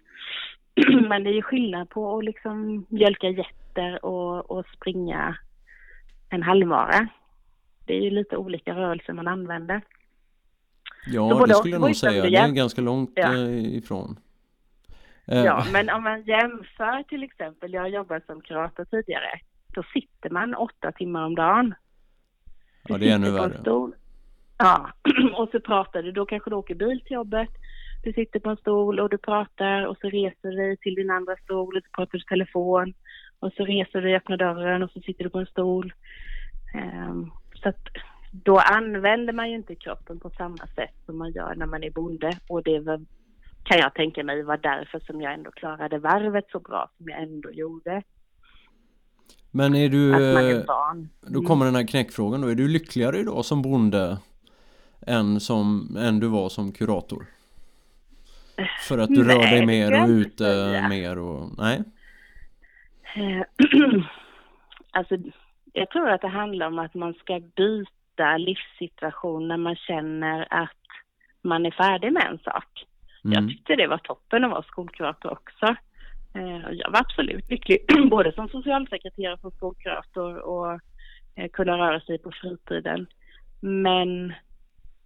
men 1.09 1.25
det 1.25 1.31
är 1.31 1.35
ju 1.35 1.43
skillnad 1.43 1.91
på 1.91 2.19
att 2.19 2.25
liksom 2.25 2.87
mjölka 2.89 3.29
getter 3.29 4.05
och, 4.05 4.51
och 4.51 4.67
springa 4.67 5.37
en 6.29 6.43
halvmara. 6.43 7.09
Det 7.87 7.97
är 7.97 8.01
ju 8.01 8.11
lite 8.11 8.37
olika 8.37 8.75
rörelser 8.75 9.13
man 9.13 9.29
använder. 9.29 9.81
Ja, 11.07 11.45
det 11.47 11.55
skulle 11.55 11.75
jag 11.75 11.81
nog 11.81 11.97
säga. 11.97 12.23
Det 12.23 12.37
är 12.37 12.49
ganska 12.49 12.81
långt 12.81 13.13
ja. 13.15 13.35
Eh, 13.35 13.77
ifrån. 13.77 14.17
Ja, 15.25 15.59
eh. 15.59 15.67
men 15.73 15.91
om 15.91 16.03
man 16.03 16.23
jämför 16.23 17.03
till 17.03 17.23
exempel, 17.23 17.73
jag 17.73 17.81
har 17.81 17.89
jobbat 17.89 18.27
som 18.27 18.41
kurator 18.41 18.85
tidigare, 18.85 19.41
då 19.67 19.83
sitter 19.83 20.31
man 20.31 20.55
åtta 20.55 20.93
timmar 20.93 21.25
om 21.25 21.35
dagen. 21.35 21.75
Du 22.83 22.95
ja, 22.95 22.99
det 22.99 23.11
är 23.11 23.15
ännu 23.15 23.31
värre. 23.31 23.93
Ja, 24.59 24.91
och 25.37 25.49
så 25.53 25.61
pratar 25.61 26.03
du, 26.03 26.13
då 26.13 26.27
kanske 26.27 26.51
du 26.51 26.57
åker 26.57 26.75
bil 26.75 27.01
till 27.01 27.15
jobbet, 27.15 27.49
du 28.03 28.13
sitter 28.13 28.41
på 28.41 28.51
en 28.51 28.57
stol 28.57 29.01
och 29.01 29.11
du 29.11 29.19
pratar 29.19 29.87
och 29.87 29.97
så 30.01 30.09
reser 30.09 30.51
du 30.51 30.57
dig 30.57 30.77
till 30.77 30.95
din 30.95 31.11
andra 31.11 31.37
stol 31.37 31.77
och 31.77 31.83
så 31.83 31.91
pratar 31.97 32.19
du 32.19 32.25
telefon 32.25 32.95
och 33.39 33.53
så 33.53 33.65
reser 33.65 34.01
du 34.01 34.07
dig, 34.07 34.17
öppnar 34.17 34.37
dörren 34.37 34.83
och 34.83 34.91
så 34.91 35.01
sitter 35.01 35.25
du 35.25 35.31
på 35.31 35.39
en 35.39 35.47
stol. 35.47 35.93
Um, 36.75 37.31
så 37.63 37.69
att 37.69 37.89
då 38.33 38.59
använder 38.59 39.33
man 39.33 39.51
ju 39.51 39.57
inte 39.57 39.75
kroppen 39.75 40.21
på 40.21 40.31
samma 40.31 40.67
sätt 40.67 40.95
som 41.07 41.19
man 41.19 41.33
gör 41.33 41.55
när 41.55 41.67
man 41.67 41.85
är 41.85 41.91
bonde 41.91 42.39
och 42.49 42.63
det 42.63 42.79
var, 42.79 43.05
kan 43.63 43.79
jag 43.79 43.95
tänka 43.95 44.25
mig 44.25 44.43
var 44.43 44.57
därför 44.57 45.01
som 45.01 45.21
jag 45.21 45.35
ändå 45.35 45.51
klarade 45.51 45.99
varvet 45.99 46.45
så 46.53 46.61
bra 46.61 46.91
som 46.97 47.09
jag 47.09 47.23
ändå 47.23 47.51
gjorde. 47.51 48.03
Men 49.51 49.75
är 49.75 49.89
du, 49.89 50.15
är 50.15 50.65
då 51.21 51.43
kommer 51.43 51.65
den 51.65 51.75
här 51.75 51.87
knäckfrågan 51.87 52.41
då, 52.41 52.49
är 52.49 52.55
du 52.55 52.69
lyckligare 52.69 53.19
idag 53.19 53.45
som 53.45 53.63
bonde 53.63 54.19
än, 55.07 55.41
som, 55.41 55.97
än 56.01 56.21
du 56.21 56.29
var 56.29 56.49
som 56.49 56.73
kurator? 56.73 57.27
För 58.81 58.99
att 58.99 59.09
du 59.09 59.25
nej, 59.25 59.37
rör 59.37 59.43
dig 59.43 59.67
mer 59.67 60.03
och 60.03 60.09
ute 60.09 60.87
mer 60.89 61.19
och, 61.19 61.51
nej? 61.59 61.83
Eh, 63.15 63.43
alltså, 64.91 65.17
jag 65.73 65.91
tror 65.91 66.09
att 66.09 66.21
det 66.21 66.29
handlar 66.29 66.67
om 66.67 66.79
att 66.79 66.95
man 66.95 67.15
ska 67.15 67.41
byta 67.57 68.37
livssituation 68.37 69.49
när 69.49 69.57
man 69.57 69.77
känner 69.77 70.47
att 70.51 70.71
man 71.43 71.67
är 71.67 71.71
färdig 71.71 72.13
med 72.13 72.27
en 72.31 72.39
sak. 72.39 72.87
Mm. 73.25 73.35
Jag 73.35 73.49
tyckte 73.49 73.77
det 73.77 73.87
var 73.87 73.99
toppen 73.99 74.45
att 74.45 74.51
vara 74.51 74.63
skolkurator 74.63 75.33
också. 75.33 75.77
Eh, 76.35 76.71
jag 76.73 76.91
var 76.91 77.01
absolut 77.01 77.51
lycklig, 77.51 77.79
både 78.11 78.33
som 78.33 78.49
socialsekreterare 78.49 79.39
för 79.39 79.51
skolkurator 79.51 80.37
och 80.37 80.81
eh, 81.35 81.49
kunna 81.53 81.79
röra 81.79 82.01
sig 82.01 82.19
på 82.19 82.33
fritiden. 82.33 83.07
Men 83.61 84.33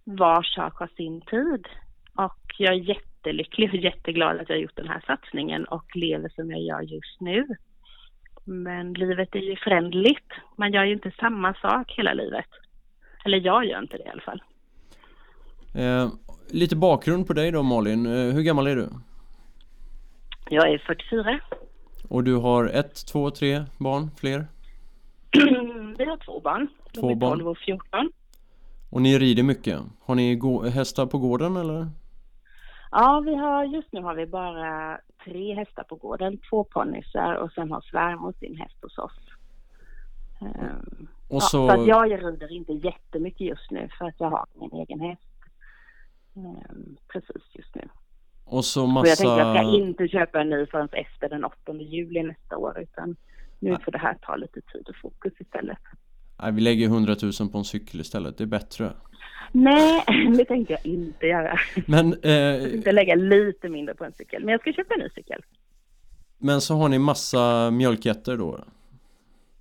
var 0.03 0.43
sak 0.43 0.77
har 0.77 0.89
sin 0.97 1.21
tid. 1.21 1.67
Och 2.15 2.55
jag 2.57 2.73
är 2.73 2.79
jättelycklig 3.27 3.69
och 3.69 3.75
jätteglad 3.75 4.39
att 4.39 4.49
jag 4.49 4.55
har 4.55 4.61
gjort 4.61 4.75
den 4.75 4.87
här 4.87 5.03
satsningen 5.07 5.65
och 5.65 5.95
lever 5.95 6.29
som 6.35 6.51
jag 6.51 6.61
gör 6.61 6.81
just 6.81 7.21
nu. 7.21 7.45
Men 8.43 8.93
livet 8.93 9.35
är 9.35 9.39
ju 9.39 9.55
förändligt. 9.55 10.31
Man 10.55 10.73
gör 10.73 10.83
ju 10.83 10.93
inte 10.93 11.11
samma 11.19 11.53
sak 11.53 11.93
hela 11.97 12.13
livet. 12.13 12.45
Eller 13.25 13.37
jag 13.37 13.65
gör 13.65 13.79
inte 13.81 13.97
det 13.97 14.03
i 14.03 14.09
alla 14.09 14.21
fall. 14.21 14.41
Eh, 15.75 16.09
lite 16.51 16.75
bakgrund 16.75 17.27
på 17.27 17.33
dig 17.33 17.51
då 17.51 17.63
Malin. 17.63 18.05
Eh, 18.05 18.33
hur 18.33 18.41
gammal 18.41 18.67
är 18.67 18.75
du? 18.75 18.89
Jag 20.49 20.71
är 20.73 20.77
44. 20.77 21.39
Och 22.09 22.23
du 22.23 22.35
har 22.35 22.65
ett, 22.65 23.07
två, 23.07 23.31
tre 23.31 23.63
barn? 23.77 24.09
Fler? 24.19 24.47
Vi 25.97 26.05
har 26.05 26.25
två 26.25 26.39
barn. 26.39 26.67
Två 26.93 27.15
barn. 27.15 27.37
12 27.39 27.47
och 27.47 27.57
14. 27.57 28.11
Och 28.89 29.01
ni 29.01 29.19
rider 29.19 29.43
mycket? 29.43 29.79
Har 30.05 30.15
ni 30.15 30.39
hästar 30.69 31.05
på 31.05 31.17
gården 31.17 31.57
eller? 31.57 31.87
Ja, 32.91 33.23
vi 33.25 33.35
har, 33.35 33.63
just 33.63 33.93
nu 33.93 34.01
har 34.01 34.15
vi 34.15 34.25
bara 34.25 34.99
tre 35.25 35.53
hästar 35.53 35.83
på 35.83 35.95
gården. 35.95 36.37
Två 36.49 36.63
ponnysar 36.63 37.35
och 37.35 37.51
sen 37.51 37.71
har 37.71 37.81
svärmor 37.81 38.33
sin 38.39 38.57
häst 38.57 38.77
hos 38.81 38.97
oss. 38.97 39.19
Um, 40.41 41.07
och 41.27 41.43
så... 41.43 41.57
Ja, 41.57 41.75
så 41.75 41.81
att 41.81 41.87
jag 41.87 42.11
rider 42.11 42.51
inte 42.51 42.73
jättemycket 42.73 43.47
just 43.47 43.71
nu 43.71 43.89
för 43.97 44.05
att 44.05 44.19
jag 44.19 44.29
har 44.29 44.45
min 44.53 44.73
egen 44.73 44.99
häst. 44.99 45.21
Um, 46.33 46.97
precis 47.07 47.43
just 47.53 47.75
nu. 47.75 47.89
Och 48.45 48.65
så 48.65 48.87
massa... 48.87 49.01
Och 49.01 49.07
jag 49.07 49.17
tänkte 49.17 49.59
jag 49.59 49.67
ska 49.67 49.77
inte 49.77 50.07
köpa 50.07 50.41
en 50.41 50.49
ny 50.49 50.65
förrän 50.65 50.89
efter 50.91 51.29
den 51.29 51.45
8 51.45 51.73
juli 51.73 52.23
nästa 52.23 52.57
år 52.57 52.79
utan 52.79 53.15
nu 53.59 53.77
får 53.85 53.91
det 53.91 53.97
här 53.97 54.17
ta 54.21 54.35
lite 54.35 54.61
tid 54.61 54.87
och 54.89 54.95
fokus 55.01 55.33
istället. 55.39 55.77
Nej, 56.41 56.51
vi 56.51 56.61
lägger 56.61 56.85
100 56.85 57.15
000 57.39 57.49
på 57.49 57.57
en 57.57 57.63
cykel 57.63 57.99
istället, 57.99 58.37
det 58.37 58.43
är 58.43 58.45
bättre. 58.45 58.91
Nej, 59.51 60.03
det 60.37 60.45
tänkte 60.45 60.73
jag 60.73 60.85
inte 60.85 61.27
göra. 61.27 61.59
Men, 61.87 62.13
eh, 62.23 62.31
jag 62.31 62.71
tänkte 62.71 62.91
lägga 62.91 63.15
lite 63.15 63.69
mindre 63.69 63.95
på 63.95 64.05
en 64.05 64.13
cykel, 64.13 64.43
men 64.43 64.51
jag 64.51 64.61
ska 64.61 64.73
köpa 64.73 64.93
en 64.93 64.99
ny 64.99 65.09
cykel. 65.15 65.41
Men 66.37 66.61
så 66.61 66.75
har 66.75 66.89
ni 66.89 66.99
massa 66.99 67.71
mjölkgetter 67.71 68.37
då? 68.37 68.59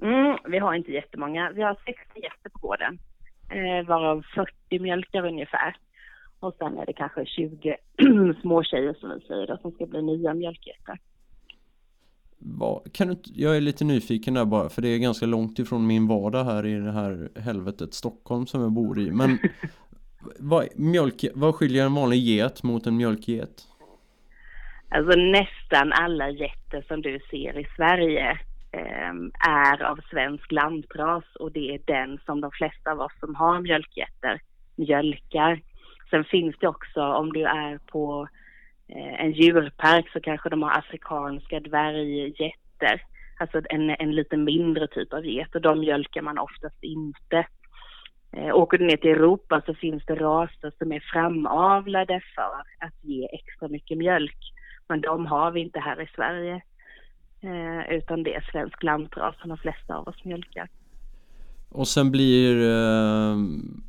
Mm, 0.02 0.38
vi 0.48 0.58
har 0.58 0.74
inte 0.74 0.92
jättemånga. 0.92 1.52
Vi 1.54 1.62
har 1.62 1.76
60 1.86 1.92
getter 2.14 2.50
på 2.50 2.58
gården, 2.58 2.98
eh, 3.50 3.86
varav 3.86 4.24
40 4.34 4.78
mjölkar 4.78 5.26
ungefär. 5.26 5.76
Och 6.40 6.54
sen 6.58 6.78
är 6.78 6.86
det 6.86 6.92
kanske 6.92 7.26
20 7.26 7.76
små 8.40 8.62
tjejer 8.62 8.94
som 8.94 9.10
vi 9.10 9.26
säger 9.26 9.46
då, 9.46 9.56
som 9.56 9.72
ska 9.72 9.86
bli 9.86 10.02
nya 10.02 10.34
mjölkgetter. 10.34 10.98
Kan 12.92 13.08
du, 13.08 13.16
jag 13.34 13.56
är 13.56 13.60
lite 13.60 13.84
nyfiken 13.84 14.34
där 14.34 14.44
bara 14.44 14.68
för 14.68 14.82
det 14.82 14.88
är 14.88 14.98
ganska 14.98 15.26
långt 15.26 15.58
ifrån 15.58 15.86
min 15.86 16.06
vardag 16.06 16.44
här 16.44 16.66
i 16.66 16.74
det 16.74 16.92
här 16.92 17.28
helvetet 17.40 17.94
Stockholm 17.94 18.46
som 18.46 18.60
jag 18.62 18.72
bor 18.72 18.98
i. 18.98 19.10
Men 19.10 19.38
vad, 20.38 20.68
mjölk, 20.76 21.24
vad 21.34 21.54
skiljer 21.54 21.86
en 21.86 21.94
vanlig 21.94 22.18
get 22.18 22.62
mot 22.62 22.86
en 22.86 22.96
mjölkget? 22.96 23.50
Alltså 24.88 25.18
nästan 25.18 25.92
alla 25.92 26.30
getter 26.30 26.84
som 26.88 27.02
du 27.02 27.20
ser 27.30 27.58
i 27.58 27.66
Sverige 27.76 28.30
eh, 28.72 29.14
är 29.48 29.82
av 29.82 30.00
svensk 30.10 30.52
lantras 30.52 31.24
och 31.40 31.52
det 31.52 31.74
är 31.74 31.80
den 31.84 32.18
som 32.26 32.40
de 32.40 32.50
flesta 32.50 32.92
av 32.92 33.00
oss 33.00 33.12
som 33.20 33.34
har 33.34 33.60
mjölkgetter 33.60 34.40
mjölkar. 34.76 35.60
Sen 36.10 36.24
finns 36.24 36.56
det 36.60 36.68
också 36.68 37.02
om 37.02 37.32
du 37.32 37.44
är 37.44 37.78
på 37.78 38.28
Eh, 38.88 39.20
en 39.20 39.32
djurpark 39.32 40.10
så 40.12 40.20
kanske 40.20 40.48
de 40.48 40.62
har 40.62 40.78
afrikanska 40.78 41.60
dvärggetter. 41.60 43.02
Alltså 43.38 43.60
en, 43.70 43.90
en 43.90 44.14
lite 44.14 44.36
mindre 44.36 44.86
typ 44.86 45.12
av 45.12 45.26
get 45.26 45.54
och 45.54 45.60
de 45.60 45.80
mjölkar 45.80 46.22
man 46.22 46.38
oftast 46.38 46.84
inte. 46.84 47.46
Eh, 48.32 48.54
åker 48.54 48.78
du 48.78 48.86
ner 48.86 48.96
till 48.96 49.10
Europa 49.10 49.62
så 49.66 49.74
finns 49.74 50.04
det 50.06 50.14
raser 50.14 50.72
som 50.78 50.92
är 50.92 51.00
framavlade 51.12 52.20
för 52.34 52.86
att 52.86 53.04
ge 53.04 53.28
extra 53.32 53.68
mycket 53.68 53.98
mjölk. 53.98 54.38
Men 54.88 55.00
de 55.00 55.26
har 55.26 55.50
vi 55.50 55.60
inte 55.60 55.80
här 55.80 56.02
i 56.02 56.08
Sverige. 56.14 56.62
Eh, 57.40 57.96
utan 57.96 58.22
det 58.22 58.34
är 58.34 58.48
svensk 58.52 58.82
lantras 58.82 59.40
som 59.40 59.48
de 59.48 59.58
flesta 59.58 59.96
av 59.96 60.08
oss 60.08 60.24
mjölkar. 60.24 60.68
Och 61.68 61.88
sen 61.88 62.10
blir 62.10 62.62
eh, 62.62 63.36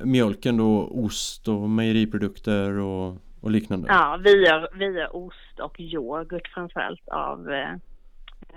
mjölken 0.05 0.57
då 0.57 0.87
ost 0.91 1.47
och 1.47 1.69
mejeriprodukter 1.69 2.79
och 2.79 3.15
och 3.47 3.51
liknande? 3.51 3.87
Ja, 3.89 4.19
vi 4.23 4.45
gör, 4.45 4.69
vi 4.73 4.85
gör 4.85 5.15
ost 5.15 5.59
och 5.59 5.79
yoghurt 5.79 6.47
framförallt 6.53 7.07
av 7.07 7.51
eh, 7.51 7.75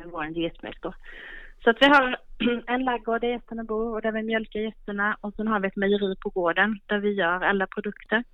vår 0.04 0.24
getmjölk 0.24 0.82
då. 0.82 0.94
Så 1.64 1.70
att 1.70 1.76
vi 1.80 1.86
har 1.86 2.16
en 2.66 2.84
ladugård 2.84 3.20
där 3.20 3.28
getterna 3.28 3.64
bor 3.64 3.94
och 3.94 4.02
där 4.02 4.12
vi 4.12 4.22
mjölkar 4.22 4.60
getterna 4.60 5.16
och 5.20 5.34
sen 5.34 5.48
har 5.48 5.60
vi 5.60 5.68
ett 5.68 5.76
mejeri 5.76 6.16
på 6.20 6.28
gården 6.30 6.80
där 6.86 6.98
vi 6.98 7.12
gör 7.12 7.40
alla 7.44 7.66
produkter. 7.66 8.24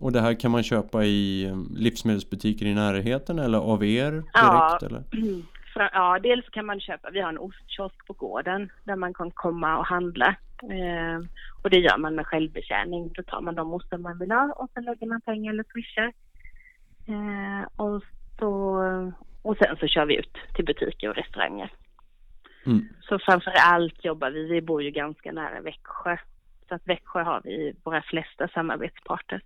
Och 0.00 0.12
det 0.12 0.20
här 0.20 0.40
kan 0.40 0.50
man 0.50 0.62
köpa 0.62 1.04
i 1.04 1.44
eh, 1.44 1.56
livsmedelsbutiker 1.76 2.66
i 2.66 2.74
närheten 2.74 3.38
eller 3.38 3.58
av 3.58 3.84
er 3.84 4.10
direkt? 4.10 4.28
Ja, 4.32 4.78
eller? 4.82 5.02
ja 5.92 6.18
dels 6.22 6.48
kan 6.48 6.66
man 6.66 6.80
köpa, 6.80 7.10
vi 7.10 7.20
har 7.20 7.28
en 7.28 7.38
ostkiosk 7.38 8.06
på 8.06 8.12
gården 8.12 8.70
där 8.84 8.96
man 8.96 9.14
kan 9.14 9.30
komma 9.30 9.78
och 9.78 9.86
handla. 9.86 10.36
Eh, 10.62 11.18
och 11.62 11.70
det 11.70 11.78
gör 11.78 11.98
man 11.98 12.14
med 12.14 12.26
självbetjäning. 12.26 13.12
Då 13.14 13.22
tar 13.22 13.40
man 13.40 13.54
de 13.54 13.74
ostar 13.74 13.98
man 13.98 14.18
vill 14.18 14.30
ha 14.30 14.52
och 14.52 14.70
sen 14.74 14.84
lägger 14.84 15.06
man 15.06 15.20
pengar 15.20 15.52
eller 15.52 15.64
swishar. 15.72 16.12
Eh, 17.08 17.68
och, 17.76 18.02
så, 18.38 18.52
och 19.42 19.56
sen 19.56 19.76
så 19.76 19.86
kör 19.86 20.06
vi 20.06 20.16
ut 20.16 20.36
till 20.54 20.64
butiker 20.64 21.08
och 21.08 21.16
restauranger. 21.16 21.72
Mm. 22.66 22.88
Så 23.00 23.18
framför 23.18 23.50
allt 23.50 24.04
jobbar 24.04 24.30
vi, 24.30 24.48
vi 24.48 24.60
bor 24.60 24.82
ju 24.82 24.90
ganska 24.90 25.32
nära 25.32 25.60
Växjö. 25.60 26.16
Så 26.68 26.74
att 26.74 26.86
Växjö 26.86 27.22
har 27.22 27.40
vi 27.44 27.74
våra 27.84 28.02
flesta 28.02 28.48
samarbetspartners. 28.48 29.42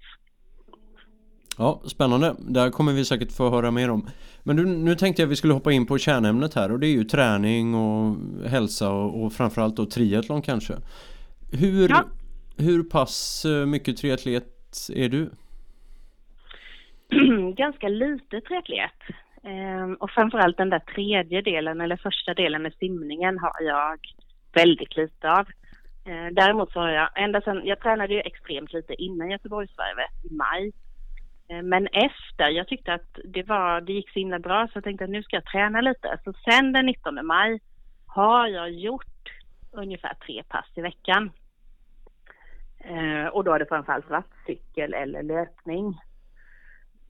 Ja, 1.58 1.80
spännande. 1.84 2.34
Där 2.38 2.70
kommer 2.70 2.92
vi 2.92 3.04
säkert 3.04 3.32
få 3.32 3.50
höra 3.50 3.70
mer 3.70 3.90
om. 3.90 4.08
Men 4.42 4.56
du, 4.56 4.66
nu 4.66 4.94
tänkte 4.94 5.22
jag 5.22 5.26
att 5.26 5.32
vi 5.32 5.36
skulle 5.36 5.54
hoppa 5.54 5.72
in 5.72 5.86
på 5.86 5.98
kärnämnet 5.98 6.54
här 6.54 6.72
och 6.72 6.80
det 6.80 6.86
är 6.86 6.92
ju 6.92 7.04
träning 7.04 7.74
och 7.74 8.16
hälsa 8.48 8.90
och, 8.90 9.24
och 9.24 9.32
framförallt 9.32 9.76
då 9.76 9.86
triathlon 9.86 10.42
kanske. 10.42 10.74
Hur, 11.52 11.88
ja. 11.88 12.04
hur 12.56 12.82
pass 12.82 13.44
eh, 13.44 13.66
mycket 13.66 13.96
triatlet 13.96 14.44
är 14.94 15.08
du? 15.08 15.30
Ganska 17.56 17.88
lite 17.88 18.40
triatlet. 18.40 19.16
Ehm, 19.42 19.94
och 19.94 20.10
framförallt 20.10 20.56
den 20.56 20.70
där 20.70 20.78
tredje 20.78 21.42
delen 21.42 21.80
eller 21.80 21.96
första 21.96 22.34
delen 22.34 22.62
med 22.62 22.74
simningen 22.74 23.38
har 23.38 23.62
jag 23.62 23.98
väldigt 24.52 24.96
lite 24.96 25.32
av. 25.32 25.46
Ehm, 26.04 26.34
däremot 26.34 26.72
så 26.72 26.80
har 26.80 26.90
jag, 26.90 27.08
ända 27.14 27.40
sedan, 27.40 27.62
jag 27.64 27.80
tränade 27.80 28.14
ju 28.14 28.20
extremt 28.20 28.72
lite 28.72 28.94
innan 29.02 29.30
Göteborgsvarvet 29.30 30.10
i 30.24 30.34
maj. 30.34 30.72
Eh, 31.48 31.62
men 31.62 31.86
efter, 31.86 32.48
jag 32.48 32.68
tyckte 32.68 32.94
att 32.94 33.18
det, 33.24 33.42
var, 33.42 33.80
det 33.80 33.92
gick 33.92 34.10
så 34.10 34.18
himla 34.18 34.38
bra 34.38 34.66
så 34.66 34.76
jag 34.76 34.84
tänkte 34.84 35.04
att 35.04 35.10
nu 35.10 35.22
ska 35.22 35.36
jag 35.36 35.44
träna 35.44 35.80
lite. 35.80 36.18
Så 36.24 36.32
sen 36.32 36.72
den 36.72 36.86
19 36.86 37.26
maj 37.26 37.60
har 38.06 38.46
jag 38.46 38.70
gjort 38.70 39.04
ungefär 39.72 40.14
tre 40.14 40.42
pass 40.48 40.66
i 40.74 40.80
veckan. 40.80 41.30
Eh, 42.78 43.26
och 43.26 43.44
då 43.44 43.50
har 43.50 43.58
det 43.58 43.66
framförallt 43.66 44.10
varit 44.10 44.32
cykel 44.46 44.94
eller 44.94 45.22
löpning. 45.22 46.00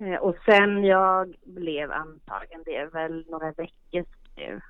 Eh, 0.00 0.16
och 0.16 0.36
sen 0.44 0.84
jag 0.84 1.34
blev 1.46 1.92
antagen, 1.92 2.62
det 2.64 2.76
är 2.76 2.86
väl 2.86 3.24
några 3.28 3.52
veckor 3.52 4.04
nu, 4.36 4.60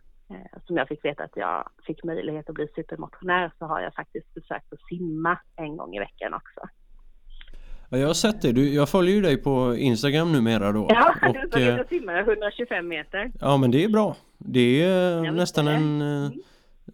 som 0.67 0.77
jag 0.77 0.89
fick 0.89 1.05
veta 1.05 1.25
att 1.25 1.37
jag 1.37 1.69
fick 1.87 2.05
möjlighet 2.05 2.49
att 2.49 2.55
bli 2.55 2.69
supermotionär 2.75 3.53
så 3.59 3.67
har 3.67 3.81
jag 3.81 3.95
faktiskt 3.95 4.33
försökt 4.33 4.73
att 4.73 4.89
simma 4.89 5.39
en 5.57 5.77
gång 5.77 5.95
i 5.95 5.99
veckan 5.99 6.35
också. 6.35 6.69
Ja, 7.95 8.01
jag 8.01 8.07
har 8.07 8.15
sett 8.15 8.43
det. 8.43 8.53
Du, 8.53 8.75
jag 8.75 8.89
följer 8.89 9.15
ju 9.15 9.21
dig 9.21 9.37
på 9.37 9.75
Instagram 9.77 10.33
numera 10.33 10.73
då. 10.73 10.87
Ja, 10.91 11.15
och, 11.29 11.37
så 11.53 11.61
jag 11.61 11.79
eh, 11.79 11.87
simmar 11.87 12.19
125 12.19 12.89
meter. 12.89 13.33
Ja, 13.41 13.57
men 13.57 13.71
det 13.71 13.85
är 13.85 13.89
bra. 13.89 14.17
Det 14.39 14.83
är 14.83 15.33
nästan 15.33 15.69
en... 15.69 16.03
Eh, 16.03 16.07
mm 16.07 16.33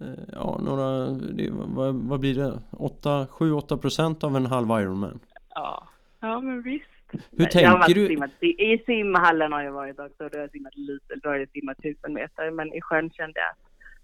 Eh, 0.01 0.25
ja, 0.33 0.61
några, 0.63 1.07
det, 1.11 1.49
vad, 1.51 1.95
vad 1.95 2.21
blir 2.21 2.35
det? 2.35 2.59
8, 2.71 3.27
7-8 3.31 3.77
procent 3.77 4.25
av 4.25 4.37
en 4.37 4.47
halv 4.47 4.67
Ironman? 4.67 5.21
Ja, 5.55 5.89
ja 6.21 6.41
men 6.41 6.63
visst. 6.63 6.85
Hur 7.13 7.21
Nej, 7.31 7.51
tänker 7.51 7.95
du? 7.95 8.07
Simmat, 8.07 8.31
I 8.41 8.79
simhallen 8.87 9.53
har 9.53 9.63
jag 9.63 9.73
varit 9.73 9.99
också, 9.99 10.29
då 10.29 10.39
har 10.39 10.41
jag 10.41 10.51
simmat 10.51 10.77
lite, 10.77 11.15
då 11.23 11.29
har 11.29 11.37
jag 11.37 11.49
simmat 11.49 11.83
tusen 11.83 12.13
meter, 12.13 12.51
men 12.51 12.73
i 12.73 12.81
sjön 12.81 13.11
kände 13.11 13.41
jag 13.41 13.49
att 13.51 13.59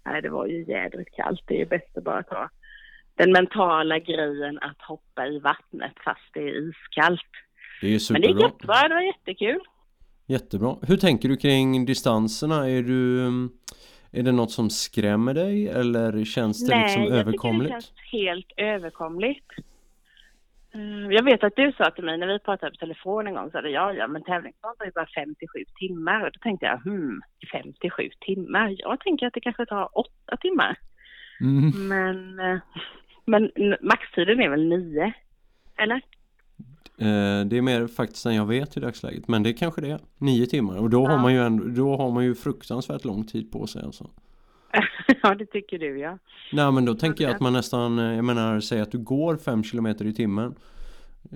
nej, 0.05 0.21
det 0.21 0.29
var 0.29 0.45
ju 0.45 0.63
jädrigt 0.63 1.15
kallt, 1.15 1.41
det 1.47 1.61
är 1.61 1.65
bäst 1.65 1.97
att 1.97 2.03
bara 2.03 2.23
ta 2.23 2.49
den 3.17 3.31
mentala 3.31 3.99
grejen 3.99 4.59
att 4.61 4.81
hoppa 4.81 5.27
i 5.27 5.39
vattnet 5.39 5.93
fast 6.05 6.33
det 6.33 6.39
är 6.39 6.69
iskallt. 6.69 7.21
Det 7.81 7.95
är 7.95 7.99
superbra. 7.99 8.29
Men 8.29 8.37
det 8.37 8.43
är 8.43 8.47
jättebra, 8.47 8.87
det 8.87 8.93
var 8.93 9.01
jättekul. 9.01 9.59
Jättebra. 10.25 10.75
Hur 10.87 10.97
tänker 10.97 11.29
du 11.29 11.37
kring 11.37 11.85
distanserna? 11.85 12.69
Är 12.69 12.81
du 12.81 13.27
är 14.11 14.23
det 14.23 14.31
något 14.31 14.51
som 14.51 14.69
skrämmer 14.69 15.33
dig 15.33 15.67
eller 15.67 16.25
känns 16.25 16.67
det 16.67 16.75
Nej, 16.75 16.83
liksom 16.83 17.17
överkomligt? 17.19 17.69
Nej, 17.69 17.73
jag 17.73 17.83
tycker 17.83 18.01
det 18.01 18.07
känns 18.11 18.11
helt 18.11 18.51
överkomligt. 18.57 19.51
Eh, 20.73 21.15
jag 21.15 21.23
vet 21.23 21.43
att 21.43 21.55
du 21.55 21.71
sa 21.77 21.91
till 21.91 22.03
mig 22.03 22.17
när 22.17 22.27
vi 22.27 22.39
pratade 22.39 22.71
på 22.71 22.77
telefon 22.77 23.27
en 23.27 23.33
gång, 23.33 23.51
så 23.51 23.57
hade 23.57 23.69
jag, 23.69 23.97
ja 23.97 24.07
men 24.07 24.23
tävlingsdagen 24.23 24.75
tar 24.77 24.85
ju 24.85 24.91
bara 24.91 25.07
57 25.15 25.47
timmar. 25.79 26.25
Och 26.25 26.31
då 26.33 26.39
tänkte 26.39 26.65
jag, 26.65 26.77
hmm, 26.77 27.21
57 27.51 28.09
timmar? 28.19 28.75
Jag 28.77 28.99
tänker 28.99 29.27
att 29.27 29.33
det 29.33 29.41
kanske 29.41 29.65
tar 29.65 29.97
8 29.97 30.37
timmar. 30.41 30.77
Mm. 31.41 31.87
Men, 31.87 32.39
eh, 32.39 32.59
men 33.27 33.51
maxtiden 33.81 34.39
är 34.39 34.49
väl 34.49 34.67
9? 34.69 35.13
Eller? 35.77 36.01
Eh, 36.99 37.45
det 37.45 37.57
är 37.57 37.61
mer 37.61 37.87
faktiskt 37.87 38.25
än 38.25 38.35
jag 38.35 38.45
vet 38.45 38.77
i 38.77 38.79
dagsläget. 38.79 39.27
Men 39.27 39.43
det 39.43 39.53
kanske 39.53 39.81
det 39.81 39.89
är. 39.89 39.99
9 40.17 40.45
timmar. 40.45 40.77
Och 40.77 40.89
då, 40.89 41.03
ja. 41.03 41.09
har 41.09 41.17
man 41.17 41.33
ju 41.33 41.43
ändå, 41.43 41.63
då 41.67 41.97
har 41.97 42.11
man 42.11 42.23
ju 42.23 42.35
fruktansvärt 42.35 43.05
lång 43.05 43.23
tid 43.25 43.51
på 43.51 43.67
sig 43.67 43.83
alltså. 43.83 44.09
ja, 45.23 45.35
det 45.35 45.45
tycker 45.45 45.79
du 45.79 45.99
ja. 45.99 46.17
Nej, 46.53 46.71
men 46.71 46.85
då 46.85 46.95
tänker 46.95 47.23
jag 47.23 47.33
att 47.33 47.41
man 47.41 47.53
nästan, 47.53 47.97
jag 47.97 48.25
menar, 48.25 48.59
säg 48.59 48.81
att 48.81 48.91
du 48.91 48.97
går 48.97 49.37
5 49.37 49.63
km 49.63 49.87
i 49.87 50.13
timmen. 50.13 50.55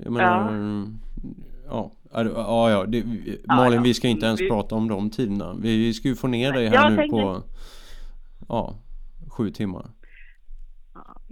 Jag 0.04 0.14
menar, 0.14 0.54
ja. 1.68 1.92
Ja, 2.14 2.24
ja, 2.36 2.72
ja 2.72 2.86
det, 2.86 3.04
Malin 3.48 3.74
ja, 3.74 3.82
vi 3.82 3.94
ska 3.94 4.08
inte 4.08 4.26
ens 4.26 4.42
vi... 4.42 4.50
prata 4.50 4.76
om 4.76 4.88
de 4.88 5.10
tiderna. 5.10 5.56
Vi, 5.62 5.78
vi 5.78 5.94
ska 5.94 6.08
ju 6.08 6.16
få 6.16 6.28
ner 6.28 6.54
dig 6.54 6.68
här 6.68 6.76
jag 6.76 6.92
nu 6.92 6.98
tänker... 6.98 7.18
på 7.18 7.44
ja, 8.48 8.76
sju 9.28 9.50
timmar. 9.50 9.86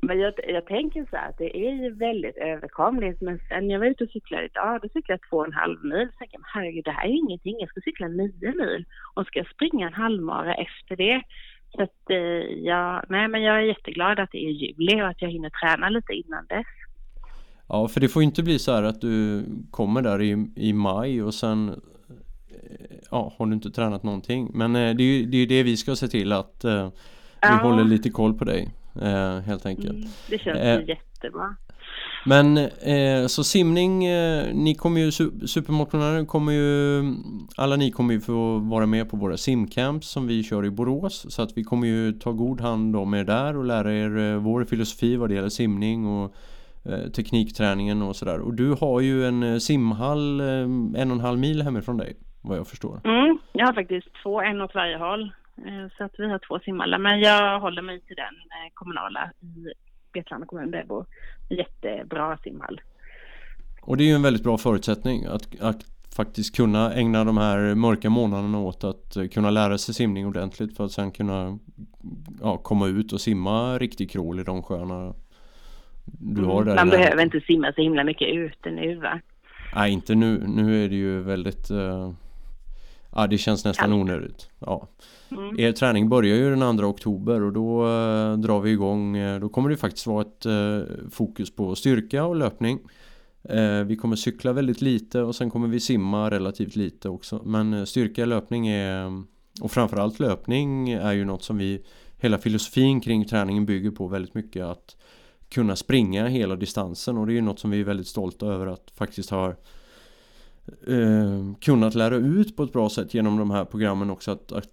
Men 0.01 0.19
jag, 0.19 0.33
jag 0.47 0.65
tänker 0.65 1.07
så 1.09 1.15
här 1.17 1.29
att 1.29 1.37
det 1.37 1.57
är 1.57 1.73
ju 1.83 1.93
väldigt 1.93 2.37
överkomligt. 2.37 3.21
Men 3.21 3.39
sen 3.49 3.69
jag 3.69 3.79
var 3.79 3.85
ute 3.85 4.03
och 4.03 4.09
cyklade 4.09 4.45
idag, 4.45 4.79
då 4.81 4.87
cyklade 4.87 5.19
jag 5.21 5.29
två 5.29 5.37
och 5.37 5.45
en 5.45 5.53
halv 5.53 5.83
mil. 5.83 6.07
Så 6.11 6.17
tänkte 6.17 6.37
jag, 6.37 6.41
herregud, 6.53 6.85
det 6.85 6.91
här 6.91 7.05
är 7.05 7.09
ju 7.09 7.17
ingenting. 7.17 7.55
Jag 7.59 7.69
ska 7.69 7.81
cykla 7.81 8.07
nio 8.07 8.53
mil 8.61 8.85
och 9.13 9.25
ska 9.25 9.43
springa 9.53 9.87
en 9.87 9.93
halvmara 9.93 10.53
efter 10.53 10.95
det. 10.95 11.21
Så 11.75 11.83
att 11.83 12.09
eh, 12.09 12.17
ja, 12.69 13.03
nej 13.09 13.27
men 13.27 13.41
jag 13.41 13.57
är 13.57 13.61
jätteglad 13.61 14.19
att 14.19 14.31
det 14.31 14.45
är 14.45 14.51
juli 14.51 15.01
och 15.01 15.07
att 15.07 15.21
jag 15.21 15.29
hinner 15.29 15.49
träna 15.49 15.89
lite 15.89 16.13
innan 16.13 16.45
dess. 16.45 16.67
Ja, 17.67 17.87
för 17.87 17.99
det 17.99 18.09
får 18.09 18.23
inte 18.23 18.43
bli 18.43 18.59
så 18.59 18.71
här 18.71 18.83
att 18.83 19.01
du 19.01 19.45
kommer 19.71 20.01
där 20.01 20.21
i, 20.21 20.47
i 20.55 20.73
maj 20.73 21.23
och 21.23 21.33
sen 21.33 21.69
eh, 21.69 22.97
ja, 23.11 23.33
har 23.37 23.45
du 23.45 23.53
inte 23.53 23.69
tränat 23.71 24.03
någonting. 24.03 24.51
Men 24.53 24.75
eh, 24.75 24.95
det 24.95 25.03
är 25.03 25.19
ju 25.19 25.25
det, 25.25 25.37
är 25.37 25.47
det 25.47 25.63
vi 25.63 25.77
ska 25.77 25.95
se 25.95 26.07
till 26.07 26.31
att 26.31 26.63
eh, 26.63 26.87
vi 27.41 27.47
ja. 27.47 27.59
håller 27.63 27.83
lite 27.83 28.09
koll 28.09 28.33
på 28.33 28.45
dig. 28.45 28.69
Eh, 29.01 29.39
helt 29.39 29.65
enkelt. 29.65 29.97
Mm, 29.97 30.09
det 30.29 30.37
känns 30.37 30.57
eh, 30.57 30.87
jättebra. 30.87 31.55
Men 32.25 32.57
eh, 32.57 33.27
så 33.27 33.43
simning, 33.43 34.05
eh, 34.05 34.53
ni 34.53 34.75
kommer 34.75 35.01
ju, 35.01 35.11
supermotionärer 35.47 36.25
kommer 36.25 36.51
ju, 36.51 37.03
alla 37.57 37.75
ni 37.75 37.91
kommer 37.91 38.13
ju 38.13 38.21
få 38.21 38.57
vara 38.57 38.85
med 38.85 39.09
på 39.09 39.17
våra 39.17 39.37
simcamps 39.37 40.07
som 40.07 40.27
vi 40.27 40.43
kör 40.43 40.65
i 40.65 40.69
Borås. 40.69 41.35
Så 41.35 41.41
att 41.41 41.57
vi 41.57 41.63
kommer 41.63 41.87
ju 41.87 42.11
ta 42.11 42.31
god 42.31 42.61
hand 42.61 42.95
om 42.95 43.13
er 43.13 43.23
där 43.23 43.57
och 43.57 43.65
lära 43.65 43.93
er 43.93 44.17
eh, 44.17 44.37
vår 44.37 44.65
filosofi 44.65 45.15
vad 45.15 45.29
det 45.29 45.35
gäller 45.35 45.49
simning 45.49 46.07
och 46.07 46.35
eh, 46.85 47.09
teknikträningen 47.11 48.01
och 48.01 48.15
sådär. 48.15 48.39
Och 48.39 48.53
du 48.53 48.75
har 48.81 49.01
ju 49.01 49.25
en 49.25 49.43
eh, 49.43 49.57
simhall 49.57 50.39
en 50.39 51.11
och 51.11 51.15
en 51.15 51.19
halv 51.19 51.39
mil 51.39 51.61
hemifrån 51.61 51.97
dig, 51.97 52.15
vad 52.41 52.57
jag 52.57 52.67
förstår. 52.67 53.01
Mm, 53.03 53.39
jag 53.51 53.65
har 53.65 53.73
faktiskt 53.73 54.07
två, 54.23 54.41
en 54.41 54.61
åt 54.61 54.75
varje 54.75 54.97
håll. 54.97 55.31
Så 55.97 56.03
att 56.03 56.11
vi 56.17 56.29
har 56.29 56.39
två 56.39 56.59
simhallar, 56.59 56.97
men 56.97 57.19
jag 57.19 57.59
håller 57.59 57.81
mig 57.81 58.01
till 58.01 58.15
den 58.15 58.69
kommunala 58.73 59.31
i 59.41 59.73
Vetlanda 60.13 60.45
kommun 60.45 60.75
bor. 60.87 61.05
Jättebra 61.49 62.37
simhall. 62.37 62.81
Och 63.81 63.97
det 63.97 64.03
är 64.03 64.07
ju 64.07 64.13
en 64.13 64.21
väldigt 64.21 64.43
bra 64.43 64.57
förutsättning 64.57 65.25
att, 65.25 65.61
att 65.61 65.85
faktiskt 66.15 66.55
kunna 66.55 66.93
ägna 66.93 67.23
de 67.23 67.37
här 67.37 67.75
mörka 67.75 68.09
månaderna 68.09 68.59
åt 68.59 68.83
att 68.83 69.17
kunna 69.33 69.49
lära 69.49 69.77
sig 69.77 69.95
simning 69.95 70.27
ordentligt 70.27 70.77
för 70.77 70.85
att 70.85 70.91
sen 70.91 71.11
kunna 71.11 71.59
ja, 72.41 72.57
komma 72.57 72.87
ut 72.87 73.13
och 73.13 73.21
simma 73.21 73.77
riktigt 73.77 74.11
krål 74.11 74.39
i 74.39 74.43
de 74.43 74.63
sjöarna 74.63 75.13
du 76.05 76.43
har 76.43 76.63
där. 76.63 76.75
Man 76.75 76.89
behöver 76.89 77.23
inte 77.23 77.41
simma 77.41 77.73
så 77.75 77.81
himla 77.81 78.03
mycket 78.03 78.27
ute 78.27 78.71
nu 78.71 78.95
va? 78.95 79.19
Nej 79.75 79.91
inte 79.91 80.15
nu, 80.15 80.43
nu 80.47 80.85
är 80.85 80.89
det 80.89 80.95
ju 80.95 81.19
väldigt 81.19 81.71
uh, 81.71 82.11
Ja 83.15 83.27
det 83.27 83.37
känns 83.37 83.65
nästan 83.65 83.93
onödigt. 83.93 84.49
Ja. 84.59 84.87
Mm. 85.31 85.59
Er 85.59 85.71
träning 85.71 86.09
börjar 86.09 86.35
ju 86.35 86.55
den 86.55 86.77
2 86.77 86.85
oktober 86.85 87.41
och 87.41 87.53
då 87.53 87.81
eh, 87.83 88.37
drar 88.37 88.59
vi 88.59 88.71
igång. 88.71 89.17
Eh, 89.17 89.39
då 89.39 89.49
kommer 89.49 89.69
det 89.69 89.77
faktiskt 89.77 90.07
vara 90.07 90.21
ett 90.21 90.45
eh, 90.45 90.79
fokus 91.11 91.55
på 91.55 91.75
styrka 91.75 92.25
och 92.25 92.35
löpning. 92.35 92.79
Eh, 93.43 93.83
vi 93.83 93.95
kommer 93.95 94.15
cykla 94.15 94.53
väldigt 94.53 94.81
lite 94.81 95.21
och 95.21 95.35
sen 95.35 95.49
kommer 95.49 95.67
vi 95.67 95.79
simma 95.79 96.31
relativt 96.31 96.75
lite 96.75 97.09
också. 97.09 97.41
Men 97.45 97.73
eh, 97.73 97.83
styrka, 97.83 98.25
löpning 98.25 98.67
är 98.67 99.23
och 99.61 99.71
framförallt 99.71 100.19
löpning 100.19 100.89
är 100.89 101.13
ju 101.13 101.25
något 101.25 101.43
som 101.43 101.57
vi 101.57 101.85
hela 102.17 102.37
filosofin 102.37 103.01
kring 103.01 103.25
träningen 103.25 103.65
bygger 103.65 103.91
på 103.91 104.07
väldigt 104.07 104.33
mycket 104.33 104.65
att 104.65 104.95
kunna 105.49 105.75
springa 105.75 106.27
hela 106.27 106.55
distansen 106.55 107.17
och 107.17 107.27
det 107.27 107.33
är 107.33 107.35
ju 107.35 107.41
något 107.41 107.59
som 107.59 107.71
vi 107.71 107.79
är 107.79 107.83
väldigt 107.83 108.07
stolta 108.07 108.45
över 108.45 108.67
att 108.67 108.91
faktiskt 108.95 109.29
ha 109.29 109.55
eh, 110.87 111.53
kunnat 111.59 111.95
lära 111.95 112.15
ut 112.15 112.55
på 112.55 112.63
ett 112.63 112.73
bra 112.73 112.89
sätt 112.89 113.13
genom 113.13 113.37
de 113.37 113.51
här 113.51 113.65
programmen 113.65 114.09
också. 114.09 114.31
Att, 114.31 114.51
att 114.51 114.69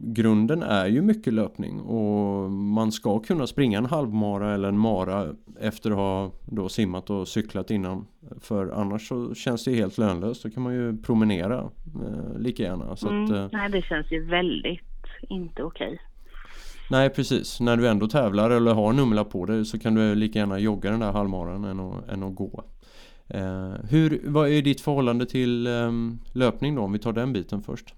grunden 0.00 0.62
är 0.62 0.86
ju 0.86 1.02
mycket 1.02 1.32
löpning 1.32 1.80
och 1.80 2.50
man 2.50 2.92
ska 2.92 3.18
kunna 3.18 3.46
springa 3.46 3.78
en 3.78 3.86
halvmara 3.86 4.54
eller 4.54 4.68
en 4.68 4.78
mara 4.78 5.34
efter 5.60 5.90
att 5.90 5.96
ha 5.96 6.32
då 6.46 6.68
simmat 6.68 7.10
och 7.10 7.28
cyklat 7.28 7.70
innan. 7.70 8.06
För 8.40 8.68
annars 8.68 9.08
så 9.08 9.34
känns 9.34 9.64
det 9.64 9.74
helt 9.74 9.98
lönlöst. 9.98 10.42
Då 10.42 10.50
kan 10.50 10.62
man 10.62 10.74
ju 10.74 10.96
promenera 10.96 11.70
eh, 12.06 12.38
lika 12.38 12.62
gärna. 12.62 12.96
Så 12.96 13.08
mm, 13.08 13.24
att, 13.24 13.30
eh, 13.30 13.48
Nej 13.52 13.70
det 13.70 13.82
känns 13.82 14.12
ju 14.12 14.24
väldigt 14.24 14.80
inte 15.28 15.62
okej. 15.62 15.86
Okay. 15.86 15.98
Nej 16.90 17.10
precis, 17.10 17.60
när 17.60 17.76
du 17.76 17.88
ändå 17.88 18.08
tävlar 18.08 18.50
eller 18.50 18.74
har 18.74 18.92
numla 18.92 19.24
på 19.24 19.46
dig 19.46 19.64
så 19.64 19.78
kan 19.78 19.94
du 19.94 20.14
lika 20.14 20.38
gärna 20.38 20.58
jogga 20.58 20.90
den 20.90 21.00
där 21.00 21.12
halvmaran 21.12 21.64
än 21.64 21.80
att, 21.80 22.08
än 22.08 22.22
att 22.22 22.34
gå 22.34 22.64
Eh, 23.34 23.74
hur, 23.90 24.20
vad 24.24 24.48
är 24.48 24.62
ditt 24.62 24.80
förhållande 24.80 25.26
till 25.26 25.66
eh, 25.66 25.90
löpning 26.32 26.74
då, 26.74 26.82
om 26.82 26.92
vi 26.92 26.98
tar 26.98 27.12
den 27.12 27.32
biten 27.32 27.62
först? 27.62 27.94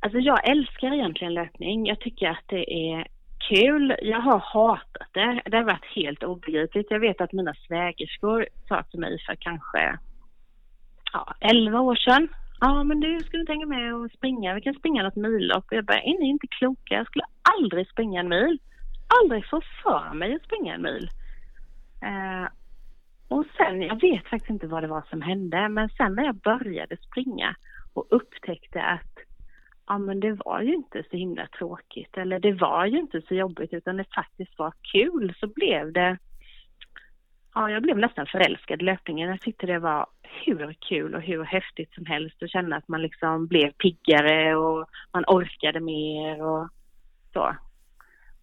Alltså 0.00 0.18
jag 0.18 0.48
älskar 0.48 0.92
egentligen 0.94 1.34
löpning. 1.34 1.86
Jag 1.86 2.00
tycker 2.00 2.28
att 2.28 2.44
det 2.46 2.90
är 2.92 3.06
kul. 3.48 3.96
Jag 4.02 4.20
har 4.20 4.38
hatat 4.38 5.08
det. 5.12 5.42
Det 5.44 5.56
har 5.56 5.64
varit 5.64 5.94
helt 5.94 6.22
obegripligt. 6.22 6.90
Jag 6.90 7.00
vet 7.00 7.20
att 7.20 7.32
mina 7.32 7.54
svägerskor 7.66 8.46
sa 8.68 8.82
till 8.82 9.00
mig 9.00 9.18
för 9.26 9.34
kanske 9.34 9.98
ja, 11.12 11.34
11 11.40 11.80
år 11.80 11.96
sedan. 11.96 12.28
Ja, 12.60 12.84
men 12.84 13.00
du 13.00 13.20
skulle 13.20 13.46
tänka 13.46 13.66
med 13.66 13.94
och 13.94 14.10
springa. 14.10 14.54
Vi 14.54 14.60
kan 14.60 14.74
springa 14.74 15.02
något 15.02 15.16
millopp. 15.16 15.64
Jag 15.70 15.84
bara, 15.84 16.02
är 16.02 16.20
ni 16.20 16.28
inte 16.28 16.46
kloka? 16.46 16.94
Jag 16.94 17.06
skulle 17.06 17.24
aldrig 17.58 17.88
springa 17.88 18.20
en 18.20 18.28
mil. 18.28 18.58
Aldrig 19.22 19.46
få 19.50 19.60
för 19.82 20.14
mig 20.14 20.34
att 20.34 20.44
springa 20.44 20.74
en 20.74 20.82
mil. 20.82 21.10
Eh, 22.02 22.48
och 23.30 23.44
sen, 23.56 23.82
jag 23.82 24.00
vet 24.00 24.26
faktiskt 24.26 24.50
inte 24.50 24.66
vad 24.66 24.82
det 24.82 24.86
var 24.86 25.04
som 25.10 25.22
hände, 25.22 25.68
men 25.68 25.88
sen 25.88 26.14
när 26.14 26.24
jag 26.24 26.34
började 26.34 26.96
springa 26.96 27.56
och 27.94 28.06
upptäckte 28.10 28.82
att 28.82 29.18
ja 29.86 29.98
men 29.98 30.20
det 30.20 30.32
var 30.32 30.60
ju 30.60 30.74
inte 30.74 31.02
så 31.10 31.16
himla 31.16 31.46
tråkigt 31.46 32.16
eller 32.16 32.38
det 32.38 32.52
var 32.52 32.86
ju 32.86 32.98
inte 32.98 33.22
så 33.22 33.34
jobbigt 33.34 33.72
utan 33.72 33.96
det 33.96 34.14
faktiskt 34.14 34.58
var 34.58 34.72
kul 34.92 35.34
så 35.40 35.46
blev 35.46 35.92
det 35.92 36.18
Ja, 37.54 37.70
jag 37.70 37.82
blev 37.82 37.98
nästan 37.98 38.26
förälskad 38.26 38.82
i 38.82 38.84
löpningen. 38.84 39.28
Jag 39.28 39.40
tyckte 39.40 39.66
det 39.66 39.78
var 39.78 40.06
hur 40.22 40.76
kul 40.88 41.14
och 41.14 41.22
hur 41.22 41.44
häftigt 41.44 41.94
som 41.94 42.06
helst 42.06 42.42
att 42.42 42.50
känna 42.50 42.76
att 42.76 42.88
man 42.88 43.02
liksom 43.02 43.46
blev 43.46 43.72
piggare 43.72 44.56
och 44.56 44.88
man 45.12 45.24
orkade 45.26 45.80
mer 45.80 46.42
och 46.42 46.68
så. 47.32 47.56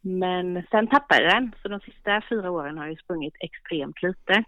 Men 0.02 0.64
sen 0.72 0.88
tappade 0.88 1.24
jag 1.24 1.34
den, 1.34 1.52
så 1.62 1.68
de 1.68 1.80
sista 1.80 2.22
fyra 2.30 2.52
åren 2.52 2.78
har 2.78 2.88
jag 2.88 3.00
sprungit 3.00 3.36
extremt 3.40 4.02
lite. 4.04 4.44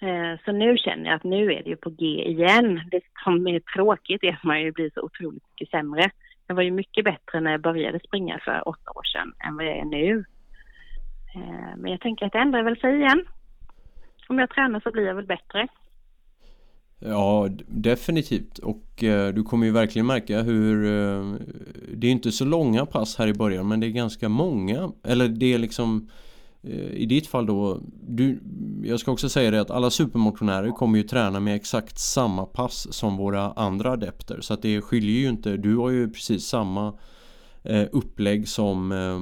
Eh, 0.00 0.38
så 0.44 0.52
nu 0.52 0.76
känner 0.76 1.04
jag 1.04 1.16
att 1.16 1.24
nu 1.24 1.52
är 1.52 1.62
det 1.62 1.70
ju 1.70 1.76
på 1.76 1.90
G 1.90 2.06
igen. 2.06 2.80
Det 2.90 3.00
som 3.24 3.46
är 3.46 3.60
tråkigt 3.60 4.22
är 4.22 4.32
att 4.32 4.44
man 4.44 4.62
ju 4.62 4.72
blir 4.72 4.90
så 4.94 5.00
otroligt 5.00 5.42
mycket 5.50 5.70
sämre. 5.70 6.10
Jag 6.46 6.54
var 6.54 6.62
ju 6.62 6.70
mycket 6.70 7.04
bättre 7.04 7.40
när 7.40 7.50
jag 7.50 7.60
började 7.60 8.00
springa 8.00 8.38
för 8.44 8.68
åtta 8.68 8.90
år 8.90 9.04
sedan 9.04 9.32
än 9.48 9.56
vad 9.56 9.66
jag 9.66 9.78
är 9.78 9.84
nu. 9.84 10.24
Eh, 11.34 11.76
men 11.76 11.90
jag 11.90 12.00
tänker 12.00 12.26
att 12.26 12.32
det 12.32 12.38
ändrar 12.38 12.62
väl 12.62 12.80
sig 12.80 12.96
igen. 12.96 13.24
Om 14.28 14.38
jag 14.38 14.50
tränar 14.50 14.80
så 14.80 14.90
blir 14.90 15.06
jag 15.06 15.14
väl 15.14 15.26
bättre. 15.26 15.68
Ja, 17.00 17.48
definitivt. 17.66 18.58
Och 18.58 19.04
eh, 19.04 19.34
du 19.34 19.42
kommer 19.42 19.66
ju 19.66 19.72
verkligen 19.72 20.06
märka 20.06 20.42
hur 20.42 20.84
eh, 20.84 21.34
det 21.94 22.06
är 22.06 22.10
inte 22.10 22.32
så 22.32 22.44
långa 22.44 22.86
pass 22.86 23.18
här 23.18 23.26
i 23.26 23.34
början 23.34 23.68
men 23.68 23.80
det 23.80 23.86
är 23.86 23.90
ganska 23.90 24.28
många. 24.28 24.92
Eller 25.04 25.28
det 25.28 25.54
är 25.54 25.58
liksom 25.58 26.08
i 26.92 27.06
ditt 27.06 27.26
fall 27.26 27.46
då, 27.46 27.80
du, 28.08 28.40
jag 28.84 29.00
ska 29.00 29.12
också 29.12 29.28
säga 29.28 29.50
det 29.50 29.60
att 29.60 29.70
alla 29.70 29.90
supermotionärer 29.90 30.70
kommer 30.70 30.98
ju 30.98 31.04
träna 31.04 31.40
med 31.40 31.56
exakt 31.56 31.98
samma 31.98 32.46
pass 32.46 32.92
som 32.92 33.16
våra 33.16 33.52
andra 33.52 33.90
adepter. 33.90 34.40
Så 34.40 34.54
att 34.54 34.62
det 34.62 34.80
skiljer 34.80 35.20
ju 35.20 35.28
inte, 35.28 35.56
du 35.56 35.76
har 35.76 35.90
ju 35.90 36.10
precis 36.10 36.46
samma 36.46 36.94
eh, 37.64 37.84
upplägg 37.92 38.48
som 38.48 38.92
eh, 38.92 39.18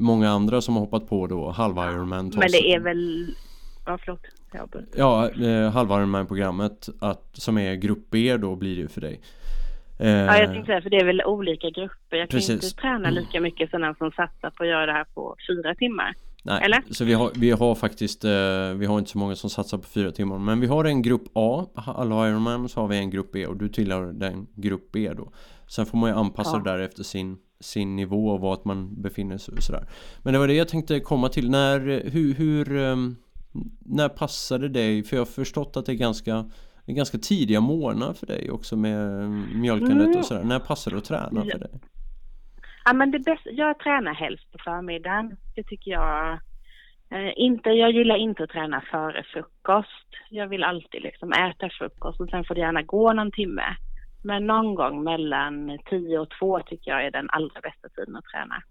många 0.00 0.30
andra 0.30 0.60
som 0.60 0.74
har 0.74 0.80
hoppat 0.80 1.08
på 1.08 1.26
då 1.26 1.50
halv 1.50 1.76
Ironman. 1.76 2.32
Men 2.36 2.50
det 2.50 2.74
är 2.74 2.80
väl, 2.80 3.34
ja 3.86 3.98
förlåt. 4.04 4.20
Ja, 4.96 5.30
eh, 5.30 5.70
halv 5.70 5.90
Ironman 5.90 6.26
programmet 6.26 6.88
att, 7.00 7.28
som 7.32 7.58
är 7.58 7.74
grupp 7.74 8.10
B 8.10 8.36
då 8.36 8.56
blir 8.56 8.82
det 8.82 8.88
för 8.88 9.00
dig. 9.00 9.20
Ja, 9.98 10.06
jag 10.06 10.42
eh, 10.42 10.50
tänkte 10.50 10.66
säga, 10.66 10.82
för 10.82 10.90
det 10.90 10.96
är 10.96 11.04
väl 11.04 11.22
olika 11.24 11.70
grupper. 11.70 12.16
Jag 12.16 12.28
kan 12.28 12.38
Precis. 12.38 12.64
inte 12.64 12.76
träna 12.76 13.10
lika 13.10 13.40
mycket 13.40 13.70
som 13.70 13.80
den 13.80 13.94
som 13.94 14.10
satsar 14.10 14.50
på 14.50 14.62
att 14.62 14.68
göra 14.68 14.86
det 14.86 14.92
här 14.92 15.06
på 15.14 15.36
fyra 15.48 15.74
timmar. 15.74 16.14
Nej, 16.44 16.62
Eller? 16.64 16.82
så 16.90 17.04
vi 17.04 17.12
har, 17.12 17.30
vi 17.34 17.50
har 17.50 17.74
faktiskt, 17.74 18.24
eh, 18.24 18.30
vi 18.76 18.86
har 18.86 18.98
inte 18.98 19.10
så 19.10 19.18
många 19.18 19.36
som 19.36 19.50
satsar 19.50 19.78
på 19.78 19.84
fyra 19.88 20.12
timmar 20.12 20.38
Men 20.38 20.60
vi 20.60 20.66
har 20.66 20.84
en 20.84 21.02
grupp 21.02 21.24
A, 21.34 21.66
alla 21.74 22.28
Ironman, 22.28 22.68
så 22.68 22.80
har 22.80 22.88
vi 22.88 22.96
en 22.98 23.10
grupp 23.10 23.32
B 23.32 23.46
och 23.46 23.56
du 23.56 23.68
tillhör 23.68 24.12
den 24.12 24.46
grupp 24.54 24.92
B 24.92 25.12
då 25.16 25.32
Sen 25.68 25.86
får 25.86 25.98
man 25.98 26.10
ju 26.10 26.16
anpassa 26.16 26.56
Ja. 26.56 26.58
det 26.62 26.70
där 26.70 26.78
efter 26.78 27.02
sin, 27.02 27.36
sin 27.60 27.96
nivå 27.96 28.28
och 28.28 28.40
vart 28.40 28.64
man 28.64 29.02
befinner 29.02 29.38
sig 29.38 29.54
och 29.54 29.62
sådär 29.62 29.88
Men 30.22 30.32
det 30.32 30.38
var 30.38 30.48
det 30.48 30.54
jag 30.54 30.68
tänkte 30.68 31.00
komma 31.00 31.28
till, 31.28 31.50
när, 31.50 31.80
hur, 32.10 32.34
hur 32.34 32.76
ehm, 32.76 33.16
När 33.80 34.08
passade 34.08 34.68
dig? 34.68 35.02
För 35.02 35.16
jag 35.16 35.20
har 35.20 35.26
förstått 35.26 35.76
att 35.76 35.86
det 35.86 35.92
är 35.92 35.96
ganska 35.96 36.50
ganska 36.86 37.18
tidiga 37.18 37.60
morgnar 37.60 38.12
för 38.12 38.26
dig 38.26 38.50
också 38.50 38.76
med 38.76 39.30
mjölkandet 39.54 40.06
Mm. 40.06 40.18
och 40.18 40.24
sådär 40.24 40.44
När 40.44 40.58
passar 40.58 40.90
det 40.90 40.96
att 40.98 41.04
träna 41.04 41.44
Ja. 41.44 41.52
för 41.52 41.58
dig? 41.58 41.80
Ja, 42.90 42.94
men 42.94 43.10
det 43.10 43.18
bästa, 43.18 43.50
jag 43.50 43.78
tränar 43.78 44.14
helst 44.14 44.52
på 44.52 44.58
förmiddagen. 44.64 45.36
Det 45.54 45.62
tycker 45.62 45.90
jag. 45.90 46.32
Eh, 47.10 47.32
inte, 47.36 47.70
jag 47.70 47.90
gillar 47.90 48.16
inte 48.16 48.44
att 48.44 48.50
träna 48.50 48.80
före 48.80 49.22
frukost. 49.22 50.08
Jag 50.30 50.48
vill 50.48 50.64
alltid 50.64 51.02
liksom 51.02 51.32
äta 51.32 51.68
frukost 51.68 52.20
och 52.20 52.28
sen 52.28 52.44
får 52.44 52.54
det 52.54 52.60
gärna 52.60 52.82
gå 52.82 53.12
någon 53.12 53.30
timme. 53.30 53.62
Men 54.24 54.46
någon 54.46 54.74
gång 54.74 55.04
mellan 55.04 55.78
10 55.84 56.18
och 56.18 56.30
2 56.30 56.60
tycker 56.60 56.90
jag 56.90 57.04
är 57.06 57.10
den 57.10 57.30
allra 57.30 57.60
bästa 57.60 57.88
tiden 57.88 58.16
att 58.16 58.24
träna. 58.24 58.62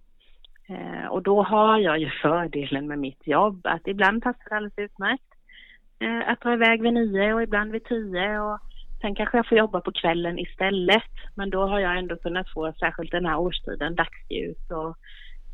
Eh, 0.69 1.08
och 1.08 1.23
då 1.23 1.43
har 1.43 1.79
jag 1.79 1.99
ju 1.99 2.10
fördelen 2.21 2.88
med 2.88 2.99
mitt 2.99 3.27
jobb 3.27 3.60
att 3.63 3.88
ibland 3.88 4.23
passar 4.23 4.49
det 4.49 4.55
alldeles 4.55 4.77
utmärkt 4.77 5.34
eh, 5.99 6.29
att 6.29 6.41
dra 6.41 6.53
iväg 6.53 6.82
vid 6.82 6.93
9 6.93 7.34
och 7.34 7.43
ibland 7.43 7.71
vid 7.71 7.84
10 7.84 8.39
och 8.39 8.60
Sen 9.01 9.15
kanske 9.15 9.38
jag 9.38 9.47
får 9.47 9.57
jobba 9.57 9.81
på 9.81 9.91
kvällen 9.91 10.39
istället. 10.39 11.03
Men 11.35 11.49
då 11.49 11.67
har 11.67 11.79
jag 11.79 11.97
ändå 11.97 12.15
kunnat 12.15 12.53
få, 12.53 12.73
särskilt 12.79 13.12
den 13.12 13.25
här 13.25 13.38
årstiden, 13.38 13.95
dagsljus 13.95 14.71
och 14.71 14.97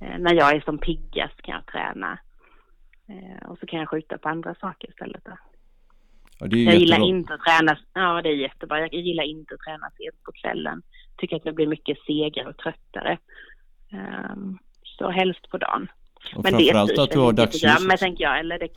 eh, 0.05 0.17
när 0.19 0.33
jag 0.33 0.55
är 0.55 0.61
som 0.61 0.77
piggast 0.77 1.41
kan 1.41 1.55
jag 1.55 1.65
träna. 1.65 2.19
Eh, 3.09 3.49
och 3.49 3.57
så 3.59 3.65
kan 3.65 3.79
jag 3.79 3.89
skjuta 3.89 4.17
på 4.17 4.29
andra 4.29 4.55
saker 4.55 4.89
istället. 4.89 5.25
Då. 5.25 5.37
Ja, 6.39 6.47
det 6.47 6.57
är 6.57 6.65
Jag 6.65 6.75
gillar 6.75 7.05
inte 7.05 7.33
att 7.33 7.41
träna, 7.41 7.77
ja 7.93 8.21
det 8.21 8.29
är 8.29 8.35
jättebra. 8.35 8.79
Jag 8.79 8.93
gillar 8.93 9.23
inte 9.23 9.53
att 9.53 9.59
träna 9.59 9.89
sent 9.97 10.23
på 10.23 10.31
kvällen. 10.31 10.81
Tycker 11.17 11.35
att 11.35 11.45
jag 11.45 11.55
blir 11.55 11.67
mycket 11.67 11.97
segare 12.07 12.47
och 12.47 12.57
tröttare. 12.57 13.17
Ehm, 13.91 14.57
så 14.83 15.09
helst 15.09 15.49
på 15.49 15.57
dagen. 15.57 15.87
Och 16.35 16.43
Men 16.43 16.53
det 16.53 16.71
framförallt 16.71 16.91
styr 16.91 17.03
att 17.03 17.11
du 17.11 17.19
har 17.19 17.33
dagsljus 17.33 17.99
tänker 17.99 18.23
jag. 18.23 18.39
Eller 18.39 18.59
det, 18.59 18.69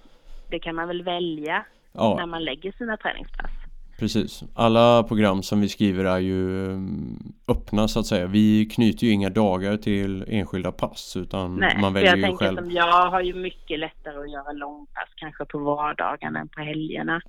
det 0.51 0.59
kan 0.59 0.75
man 0.75 0.89
väl 0.89 1.03
välja 1.03 1.65
Ja, 1.93 2.17
när 2.17 2.27
man 2.27 2.45
lägger 2.45 2.73
sina 2.73 2.97
träningspass. 2.97 3.51
Precis. 3.99 4.43
Alla 4.55 5.03
program 5.03 5.43
som 5.43 5.61
vi 5.61 5.69
skriver 5.69 6.05
är 6.05 6.19
ju 6.19 6.67
mm, 6.67 7.19
öppna 7.49 7.89
så 7.89 8.01
att 8.01 8.07
säga. 8.07 8.27
Vi 8.27 8.67
knyter 8.67 9.07
ju 9.07 9.13
inga 9.13 9.31
dagar 9.31 9.77
till 9.77 10.25
enskilda 10.29 10.73
pass 10.73 11.17
utan 11.17 11.57
Nej, 11.57 11.79
man 11.81 11.93
väljer 11.95 12.11
jag 12.11 12.17
ju 12.19 12.23
tänker 12.23 12.45
själv. 12.45 12.57
som 12.57 12.71
jag 12.71 13.11
har 13.11 13.21
ju 13.21 13.35
mycket 13.35 13.79
lättare 13.79 14.19
att 14.19 14.31
göra 14.31 14.53
långpass 14.53 15.09
kanske 15.17 15.45
på 15.45 15.59
vardagarna 15.59 16.41
än 16.41 16.49
på 16.49 16.61
helgerna. 16.61 17.21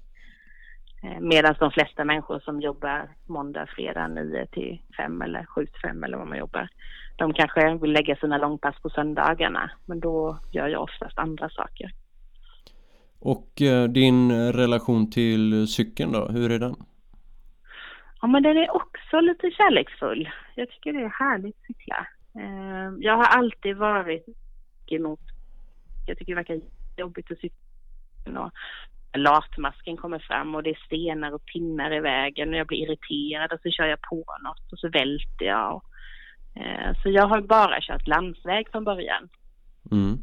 Eh, 1.04 1.20
Medan 1.20 1.56
de 1.60 1.72
flesta 1.72 2.06
människor 2.06 2.40
som 2.40 2.62
jobbar 2.62 3.10
måndag, 3.28 3.68
fredag 3.76 4.08
9 4.08 4.46
till 4.46 4.82
5 4.98 5.22
eller 5.22 5.46
7 5.46 5.66
till 5.66 5.82
5 5.82 6.04
eller 6.04 6.18
vad 6.18 6.28
man 6.28 6.38
jobbar. 6.38 6.70
De 7.16 7.34
kanske 7.34 7.78
vill 7.78 7.92
lägga 7.92 8.16
sina 8.16 8.38
långpass 8.38 8.76
på 8.82 8.90
söndagarna 8.90 9.72
men 9.86 10.00
då 10.00 10.40
gör 10.52 10.68
jag 10.68 10.84
oftast 10.84 11.18
andra 11.18 11.50
saker. 11.50 11.92
Och 13.20 13.62
eh, 13.62 13.84
din 13.90 14.32
relation 14.54 15.10
till 15.12 15.68
cykeln 15.68 16.12
då, 16.12 16.28
hur 16.28 16.52
är 16.52 16.60
den? 16.60 16.76
Ja 18.22 18.28
men 18.28 18.44
den 18.44 18.58
är 18.58 18.76
också 18.76 19.20
lite 19.22 19.52
kärleksfull. 19.52 20.30
Jag 20.56 20.70
tycker 20.70 20.94
det 20.94 21.00
är 21.04 21.10
härligt 21.10 21.56
att 21.56 21.66
cykla. 21.68 22.08
Eh, 22.36 22.94
Jag 23.00 23.18
har 23.18 23.26
alltid 23.26 23.78
varit 23.78 24.26
emot, 24.88 25.20
jag 26.08 26.18
tycker 26.18 26.32
det 26.32 26.36
verkar 26.36 26.62
jobbigt 26.98 27.32
att 27.32 27.40
cykla 27.40 28.52
latmasken 29.18 29.98
kommer 29.98 30.20
fram 30.20 30.56
och 30.56 30.64
det 30.64 30.70
är 30.70 30.80
stenar 30.86 31.32
och 31.32 31.46
pinnar 31.46 31.94
i 31.94 32.00
vägen 32.00 32.50
och 32.50 32.56
jag 32.56 32.68
blir 32.68 32.78
irriterad 32.78 33.52
och 33.54 33.60
så 33.64 33.70
kör 33.70 33.86
jag 33.86 34.02
på 34.02 34.26
något 34.44 34.72
och 34.72 34.80
så 34.80 34.90
välter 34.90 35.46
jag. 35.46 35.82
Eh, 36.56 36.94
Så 37.04 37.10
jag 37.10 37.28
har 37.28 37.42
bara 37.42 37.82
kört 37.82 38.08
landsväg 38.08 38.68
från 38.72 38.84
början. 38.84 39.30
Mm. 39.92 40.18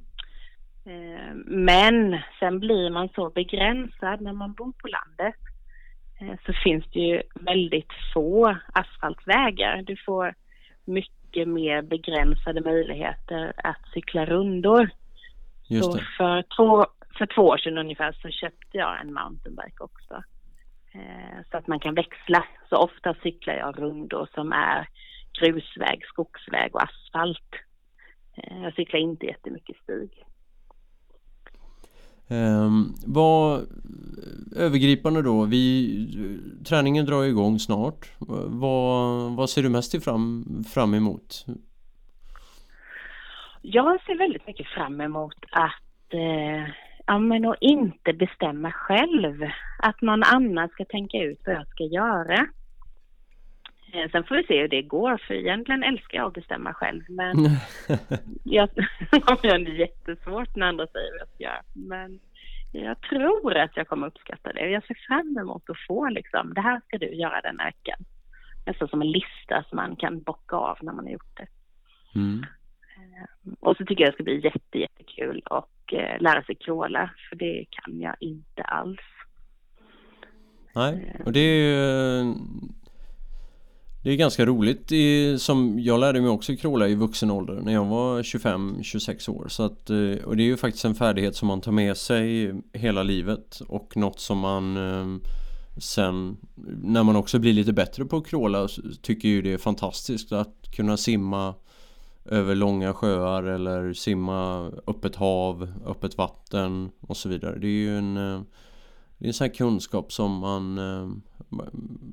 Eh, 0.87 1.35
Men 1.47 2.19
sen 2.39 2.61
blir 2.61 2.91
man 2.91 3.09
så 3.15 3.31
begränsad 3.31 4.21
när 4.21 4.33
man 4.33 4.53
bor 4.53 4.73
på 4.73 4.89
landet. 4.89 5.35
Eh, 6.21 6.39
Så 6.47 6.53
finns 6.65 6.85
det 6.93 7.01
ju 7.01 7.23
väldigt 7.35 7.93
få 8.15 8.57
asfaltvägar. 8.73 9.83
Du 9.83 9.97
får 10.07 10.35
mycket 10.85 11.49
mer 11.49 11.83
begränsade 11.83 12.61
möjligheter 12.61 13.53
att 13.57 13.81
cykla 13.95 14.27
rundor. 14.27 14.91
Just 15.69 15.85
Så 15.93 15.97
det. 15.99 16.05
för 16.17 16.43
två, 16.57 16.87
för 17.19 17.27
två 17.27 17.43
år 17.43 17.57
sedan 17.59 17.79
ungefär 17.79 18.13
så 18.13 18.29
köpte 18.31 18.79
jag 18.79 19.01
en 19.01 19.15
mountainbike 19.15 19.85
också. 19.85 20.23
Eh, 20.95 21.41
Så 21.51 21.57
att 21.57 21.67
man 21.67 21.81
kan 21.81 21.95
växla. 21.95 22.45
Så 22.69 22.77
ofta 22.77 23.15
cyklar 23.23 23.55
jag 23.55 23.79
rundor 23.79 24.29
som 24.35 24.53
är 24.53 24.89
grusväg, 25.41 26.07
skogsväg 26.07 26.75
och 26.75 26.83
asfalt. 26.83 27.51
Jag 28.51 28.75
cyklar 28.75 29.01
inte 29.01 29.27
jättemycket 29.27 29.77
stig. 29.77 30.26
Ehm, 32.29 32.95
vad 33.07 33.59
eh, 33.59 33.67
övergripande 34.57 35.23
då, 35.23 35.45
vi, 35.45 36.59
träningen 36.69 37.07
drar 37.07 37.25
igång 37.25 37.59
snart. 37.59 38.11
Vad, 38.19 39.33
vad 39.37 39.51
ser 39.51 39.63
du 39.63 39.69
mest 39.69 40.05
fram, 40.05 40.45
fram 40.75 40.95
emot? 40.95 41.45
Jag 43.63 44.03
ser 44.05 44.19
väldigt 44.19 44.47
mycket 44.47 44.67
fram 44.67 45.01
emot 45.01 45.45
att 45.51 46.15
eh, 46.15 46.69
ja, 47.07 47.19
men 47.19 47.45
att 47.45 47.57
inte 47.61 48.13
bestämma 48.13 48.73
själv. 48.73 49.43
Att 49.79 50.01
någon 50.03 50.23
annan 50.23 50.69
ska 50.69 50.85
tänka 50.85 51.19
ut 51.19 51.41
vad 51.47 51.55
jag 51.55 51.69
ska 51.69 51.85
göra. 51.85 52.47
Eh, 53.97 54.11
sen 54.11 54.25
får 54.25 54.35
vi 54.37 54.45
se 54.45 54.61
hur 54.61 54.69
det 54.69 54.83
går, 54.83 55.21
för 55.27 55.35
egentligen 55.35 55.83
älskar 55.83 56.19
jag 56.19 56.27
att 56.27 56.33
bestämma 56.33 56.75
själv. 56.75 57.03
Men 57.09 57.37
jag, 58.45 58.69
ja, 59.11 59.39
men 59.43 59.65
det 59.65 59.71
är 59.71 59.75
jättesvårt 59.75 60.57
när 60.57 60.67
andra 60.67 60.87
säger 60.87 61.13
vad 61.13 61.21
jag 61.21 61.29
ska 61.29 61.45
göra. 61.45 61.63
Men 61.75 62.21
jag 62.73 63.01
tror 63.01 63.57
att 63.57 63.77
jag 63.77 63.89
kommer 63.89 64.07
uppskatta 64.07 64.53
det. 64.53 64.71
Jag 64.71 64.87
ser 64.87 65.07
fram 65.09 65.39
emot 65.39 65.71
att 65.71 65.87
få 65.89 66.09
liksom, 66.09 66.55
det 66.55 66.61
här 66.61 66.81
ska 66.81 66.99
du 66.99 67.15
göra 67.15 67.41
den 67.41 67.59
här 67.59 67.67
veckan. 67.67 67.99
Nästan 68.67 68.89
som 68.89 69.03
en 69.03 69.11
lista 69.11 69.65
som 69.69 69.77
man 69.77 69.97
kan 69.97 70.23
bocka 70.23 70.57
av 70.57 70.79
när 70.83 70.93
man 70.93 71.05
har 71.05 71.13
gjort 71.13 71.37
det. 71.37 71.47
Mm. 72.15 72.45
Och 73.61 73.77
så 73.77 73.85
tycker 73.85 74.05
jag 74.05 74.13
det 74.13 74.15
ska 74.15 74.25
bli 74.25 74.45
jätte, 74.45 74.79
jättekul 74.79 75.43
och 75.51 75.95
eh, 75.95 76.21
lära 76.21 76.43
sig 76.43 76.55
crawla, 76.55 77.11
för 77.29 77.37
det 77.37 77.65
kan 77.71 78.01
jag 78.01 78.17
inte 78.21 78.63
alls. 78.63 79.01
Nej, 80.75 81.17
och 81.25 81.33
det 81.33 81.41
är 81.41 81.57
ju 81.57 82.35
det 84.07 84.13
är 84.13 84.17
ganska 84.17 84.47
roligt 84.47 84.93
i, 84.93 85.39
som 85.39 85.81
jag 85.81 86.01
lärde 86.01 86.21
mig 86.21 86.31
också 86.31 86.57
crawla 86.57 86.89
i 86.89 86.95
vuxen 86.95 87.31
ålder 87.31 87.61
när 87.65 87.73
jag 87.73 87.85
var 87.85 88.23
25-26 88.23 89.31
år 89.31 89.49
så 89.49 89.63
att, 89.63 89.91
eh, 89.91 90.25
Och 90.25 90.37
det 90.37 90.43
är 90.43 90.45
ju 90.45 90.57
faktiskt 90.57 90.85
en 90.85 90.95
färdighet 90.95 91.37
som 91.37 91.49
man 91.49 91.61
tar 91.61 91.73
med 91.73 91.97
sig 91.97 92.55
hela 92.73 93.03
livet 93.03 93.61
och 93.69 93.97
något 93.97 94.21
som 94.21 94.39
man 94.39 94.77
eh, 94.77 95.29
Sen 95.79 96.37
när 96.83 97.03
man 97.03 97.17
också 97.17 97.39
blir 97.39 97.53
lite 97.53 97.73
bättre 97.73 98.05
på 98.05 98.17
att 98.17 98.27
crawla 98.27 98.69
så 98.69 98.83
tycker 99.03 99.29
ju 99.29 99.43
det 99.43 99.53
är 99.53 99.59
fantastiskt 99.59 100.33
att 100.33 100.71
kunna 100.77 100.97
simma 100.97 101.55
över 102.25 102.55
långa 102.55 102.93
sjöar 102.93 103.43
eller 103.43 103.93
simma 103.93 104.71
öppet 104.87 105.17
hav, 105.17 105.73
öppet 105.87 106.19
vatten 106.19 106.91
och 107.01 107.17
så 107.17 107.29
vidare. 107.29 107.59
Det 107.59 107.67
är 107.67 107.71
ju 107.71 107.99
en, 107.99 108.17
eh, 108.17 108.41
det 109.19 109.25
är 109.25 109.29
en 109.29 109.35
sån 109.35 109.47
här 109.47 109.55
kunskap 109.55 110.13
som 110.13 110.39
man 110.39 110.79
eh, 110.79 111.09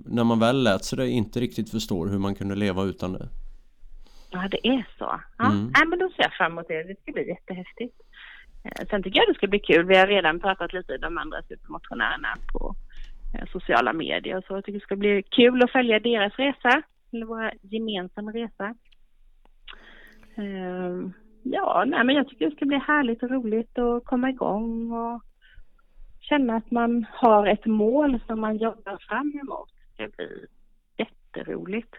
när 0.05 0.23
man 0.23 0.39
väl 0.39 0.63
lät 0.63 0.83
sig 0.85 0.97
det 0.97 1.09
inte 1.09 1.39
riktigt 1.39 1.69
förstår 1.69 2.07
hur 2.07 2.19
man 2.19 2.35
kunde 2.35 2.55
leva 2.55 2.83
utan 2.83 3.13
det. 3.13 3.27
Ja, 4.31 4.47
det 4.51 4.67
är 4.67 4.87
så. 4.97 5.19
Ja, 5.37 5.45
Mm. 5.45 5.71
Nej, 5.77 5.87
men 5.87 5.99
då 5.99 6.09
ser 6.09 6.23
jag 6.23 6.33
fram 6.33 6.51
emot 6.51 6.67
det. 6.67 6.83
Det 6.83 7.01
ska 7.01 7.11
bli 7.11 7.27
jättehäftigt. 7.27 8.01
Eh, 8.63 8.87
Sen 8.89 9.03
tycker 9.03 9.19
jag 9.19 9.27
det 9.27 9.33
ska 9.37 9.47
bli 9.47 9.59
kul. 9.59 9.85
Vi 9.85 9.97
har 9.97 10.07
redan 10.07 10.39
pratat 10.39 10.73
lite 10.73 10.97
de 10.97 11.17
andra 11.17 11.41
supermotionärerna 11.43 12.27
på 12.53 12.75
eh, 13.33 13.45
sociala 13.51 13.93
medier 13.93 14.43
så. 14.47 14.53
Jag 14.53 14.65
tycker 14.65 14.79
det 14.79 14.85
ska 14.85 14.95
bli 14.95 15.23
kul 15.23 15.63
att 15.63 15.71
följa 15.71 15.99
deras 15.99 16.33
resa, 16.35 16.81
eller 17.13 17.25
våra 17.25 17.51
gemensamma 17.61 18.31
resa. 18.31 18.75
Ja, 21.43 21.83
nej, 21.87 22.03
men 22.03 22.15
jag 22.15 22.27
tycker 22.27 22.49
det 22.49 22.55
ska 22.55 22.65
bli 22.65 22.77
härligt 22.77 23.23
och 23.23 23.31
roligt 23.31 23.79
att 23.79 24.05
komma 24.05 24.29
igång 24.29 24.91
och 24.91 25.21
känna 26.23 26.55
att 26.55 26.71
man 26.71 27.05
har 27.13 27.47
ett 27.47 27.65
mål 27.65 28.19
som 28.27 28.39
man 28.39 28.57
jobbar 28.57 28.97
fram 29.09 29.39
emot. 29.43 29.69
Det 29.97 30.15
blir 30.15 30.47
jätteroligt. 30.97 31.93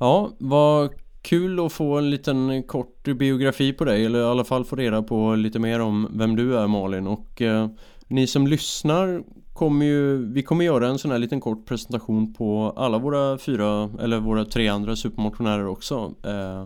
Ja, 0.00 0.30
vad 0.38 0.90
kul 1.22 1.66
att 1.66 1.72
få 1.72 1.98
en 1.98 2.10
liten 2.10 2.62
kort 2.62 3.02
biografi 3.04 3.72
på 3.72 3.84
dig 3.84 4.06
eller 4.06 4.18
i 4.18 4.24
alla 4.24 4.44
fall 4.44 4.64
få 4.64 4.76
reda 4.76 5.02
på 5.02 5.34
lite 5.34 5.58
mer 5.58 5.80
om 5.80 6.08
vem 6.18 6.36
du 6.36 6.58
är 6.58 6.66
Malin 6.66 7.06
och 7.06 7.42
eh, 7.42 7.68
ni 8.08 8.26
som 8.26 8.46
lyssnar 8.46 9.22
kommer 9.52 9.86
ju, 9.86 10.32
vi 10.32 10.42
kommer 10.42 10.64
göra 10.64 10.88
en 10.88 10.98
sån 10.98 11.10
här 11.10 11.18
liten 11.18 11.40
kort 11.40 11.66
presentation 11.66 12.34
på 12.34 12.72
alla 12.76 12.98
våra 12.98 13.38
fyra 13.38 13.90
eller 14.00 14.20
våra 14.20 14.44
tre 14.44 14.68
andra 14.68 14.96
supermotionärer 14.96 15.66
också 15.66 16.14
eh, 16.24 16.64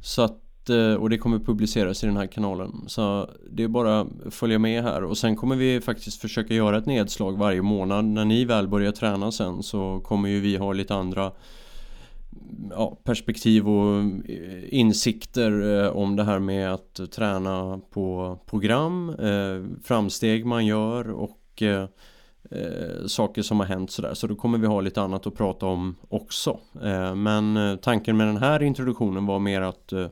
så 0.00 0.22
att 0.22 0.45
Eh, 0.70 0.94
och 0.94 1.10
det 1.10 1.18
kommer 1.18 1.38
publiceras 1.38 2.04
i 2.04 2.06
den 2.06 2.16
här 2.16 2.26
kanalen. 2.26 2.84
Så 2.86 3.30
det 3.50 3.62
är 3.62 3.68
bara 3.68 4.00
att 4.00 4.08
följa 4.30 4.58
med 4.58 4.82
här 4.82 5.04
och 5.04 5.18
sen 5.18 5.36
kommer 5.36 5.56
vi 5.56 5.80
faktiskt 5.80 6.20
försöka 6.20 6.54
göra 6.54 6.78
ett 6.78 6.86
nedslag 6.86 7.38
varje 7.38 7.62
månad. 7.62 8.04
När 8.04 8.24
ni 8.24 8.44
väl 8.44 8.68
börjar 8.68 8.92
träna 8.92 9.32
sen 9.32 9.62
så 9.62 10.00
kommer 10.00 10.28
ju 10.28 10.40
vi 10.40 10.56
ha 10.56 10.72
lite 10.72 10.94
andra 10.94 11.32
ja, 12.70 12.98
perspektiv 13.04 13.68
och 13.68 14.00
eh, 14.28 14.74
insikter 14.74 15.84
eh, 15.84 15.90
om 15.96 16.16
det 16.16 16.24
här 16.24 16.38
med 16.38 16.72
att 16.72 17.12
träna 17.12 17.80
på 17.90 18.38
program, 18.46 19.16
framsteg 19.84 20.46
man 20.46 20.66
gör 20.66 21.10
och 21.10 21.62
eh, 22.50 23.06
saker 23.06 23.42
som 23.42 23.60
har 23.60 23.66
hänt 23.66 23.90
sådär 23.90 24.14
så 24.14 24.26
då 24.26 24.34
kommer 24.34 24.58
vi 24.58 24.66
ha 24.66 24.80
lite 24.80 25.02
annat 25.02 25.26
att 25.26 25.34
prata 25.34 25.66
om 25.66 25.96
också 26.08 26.60
eh, 26.82 27.14
men 27.14 27.78
tanken 27.82 28.16
med 28.16 28.26
den 28.26 28.36
här 28.36 28.62
introduktionen 28.62 29.26
var 29.26 29.38
mer 29.38 29.60
att 29.60 29.92
eh, 29.92 30.06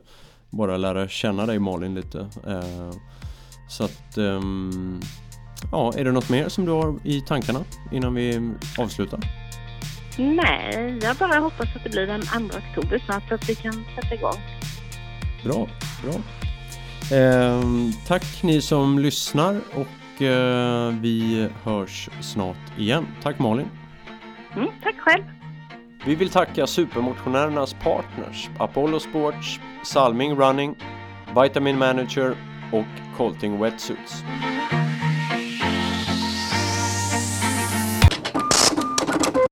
bara 0.57 0.77
lära 0.77 1.07
känna 1.07 1.45
dig 1.45 1.59
Malin 1.59 1.95
lite 1.95 2.19
eh, 2.47 2.91
så 3.67 3.83
att 3.83 4.17
ehm, 4.17 4.99
ja, 5.71 5.93
är 5.97 6.03
det 6.03 6.11
något 6.11 6.29
mer 6.29 6.49
som 6.49 6.65
du 6.65 6.71
har 6.71 6.95
i 7.03 7.21
tankarna 7.21 7.59
innan 7.91 8.13
vi 8.13 8.53
avslutar? 8.77 9.19
Nej, 10.17 10.99
jag 11.01 11.15
bara 11.15 11.39
hoppas 11.39 11.75
att 11.75 11.83
det 11.83 11.89
blir 11.89 12.07
den 12.07 12.21
2 12.21 12.57
oktober 12.57 13.03
snart 13.05 13.27
så 13.27 13.35
att 13.35 13.49
vi 13.49 13.55
kan 13.55 13.85
sätta 13.95 14.15
igång. 14.15 14.41
Bra, 15.43 15.67
bra. 16.03 16.13
Eh, 17.17 17.61
tack 18.07 18.43
ni 18.43 18.61
som 18.61 18.99
lyssnar 18.99 19.61
och 19.73 19.87
Eh, 20.21 20.93
vi 21.01 21.49
hörs 21.63 22.09
snart 22.21 22.57
igen. 22.77 23.07
Tack 23.23 23.39
Malin! 23.39 23.67
Mm, 24.55 24.69
tack 24.83 24.95
själv! 24.99 25.23
Vi 26.05 26.15
vill 26.15 26.29
tacka 26.29 26.67
supermotionärernas 26.67 27.73
partners 27.73 28.49
Apollo 28.59 28.99
Sports, 28.99 29.59
Salming 29.83 30.35
Running, 30.35 30.75
Vitamin 31.43 31.77
Manager 31.77 32.35
och 32.71 33.17
Colting 33.17 33.59
Wetsuits. 33.59 34.23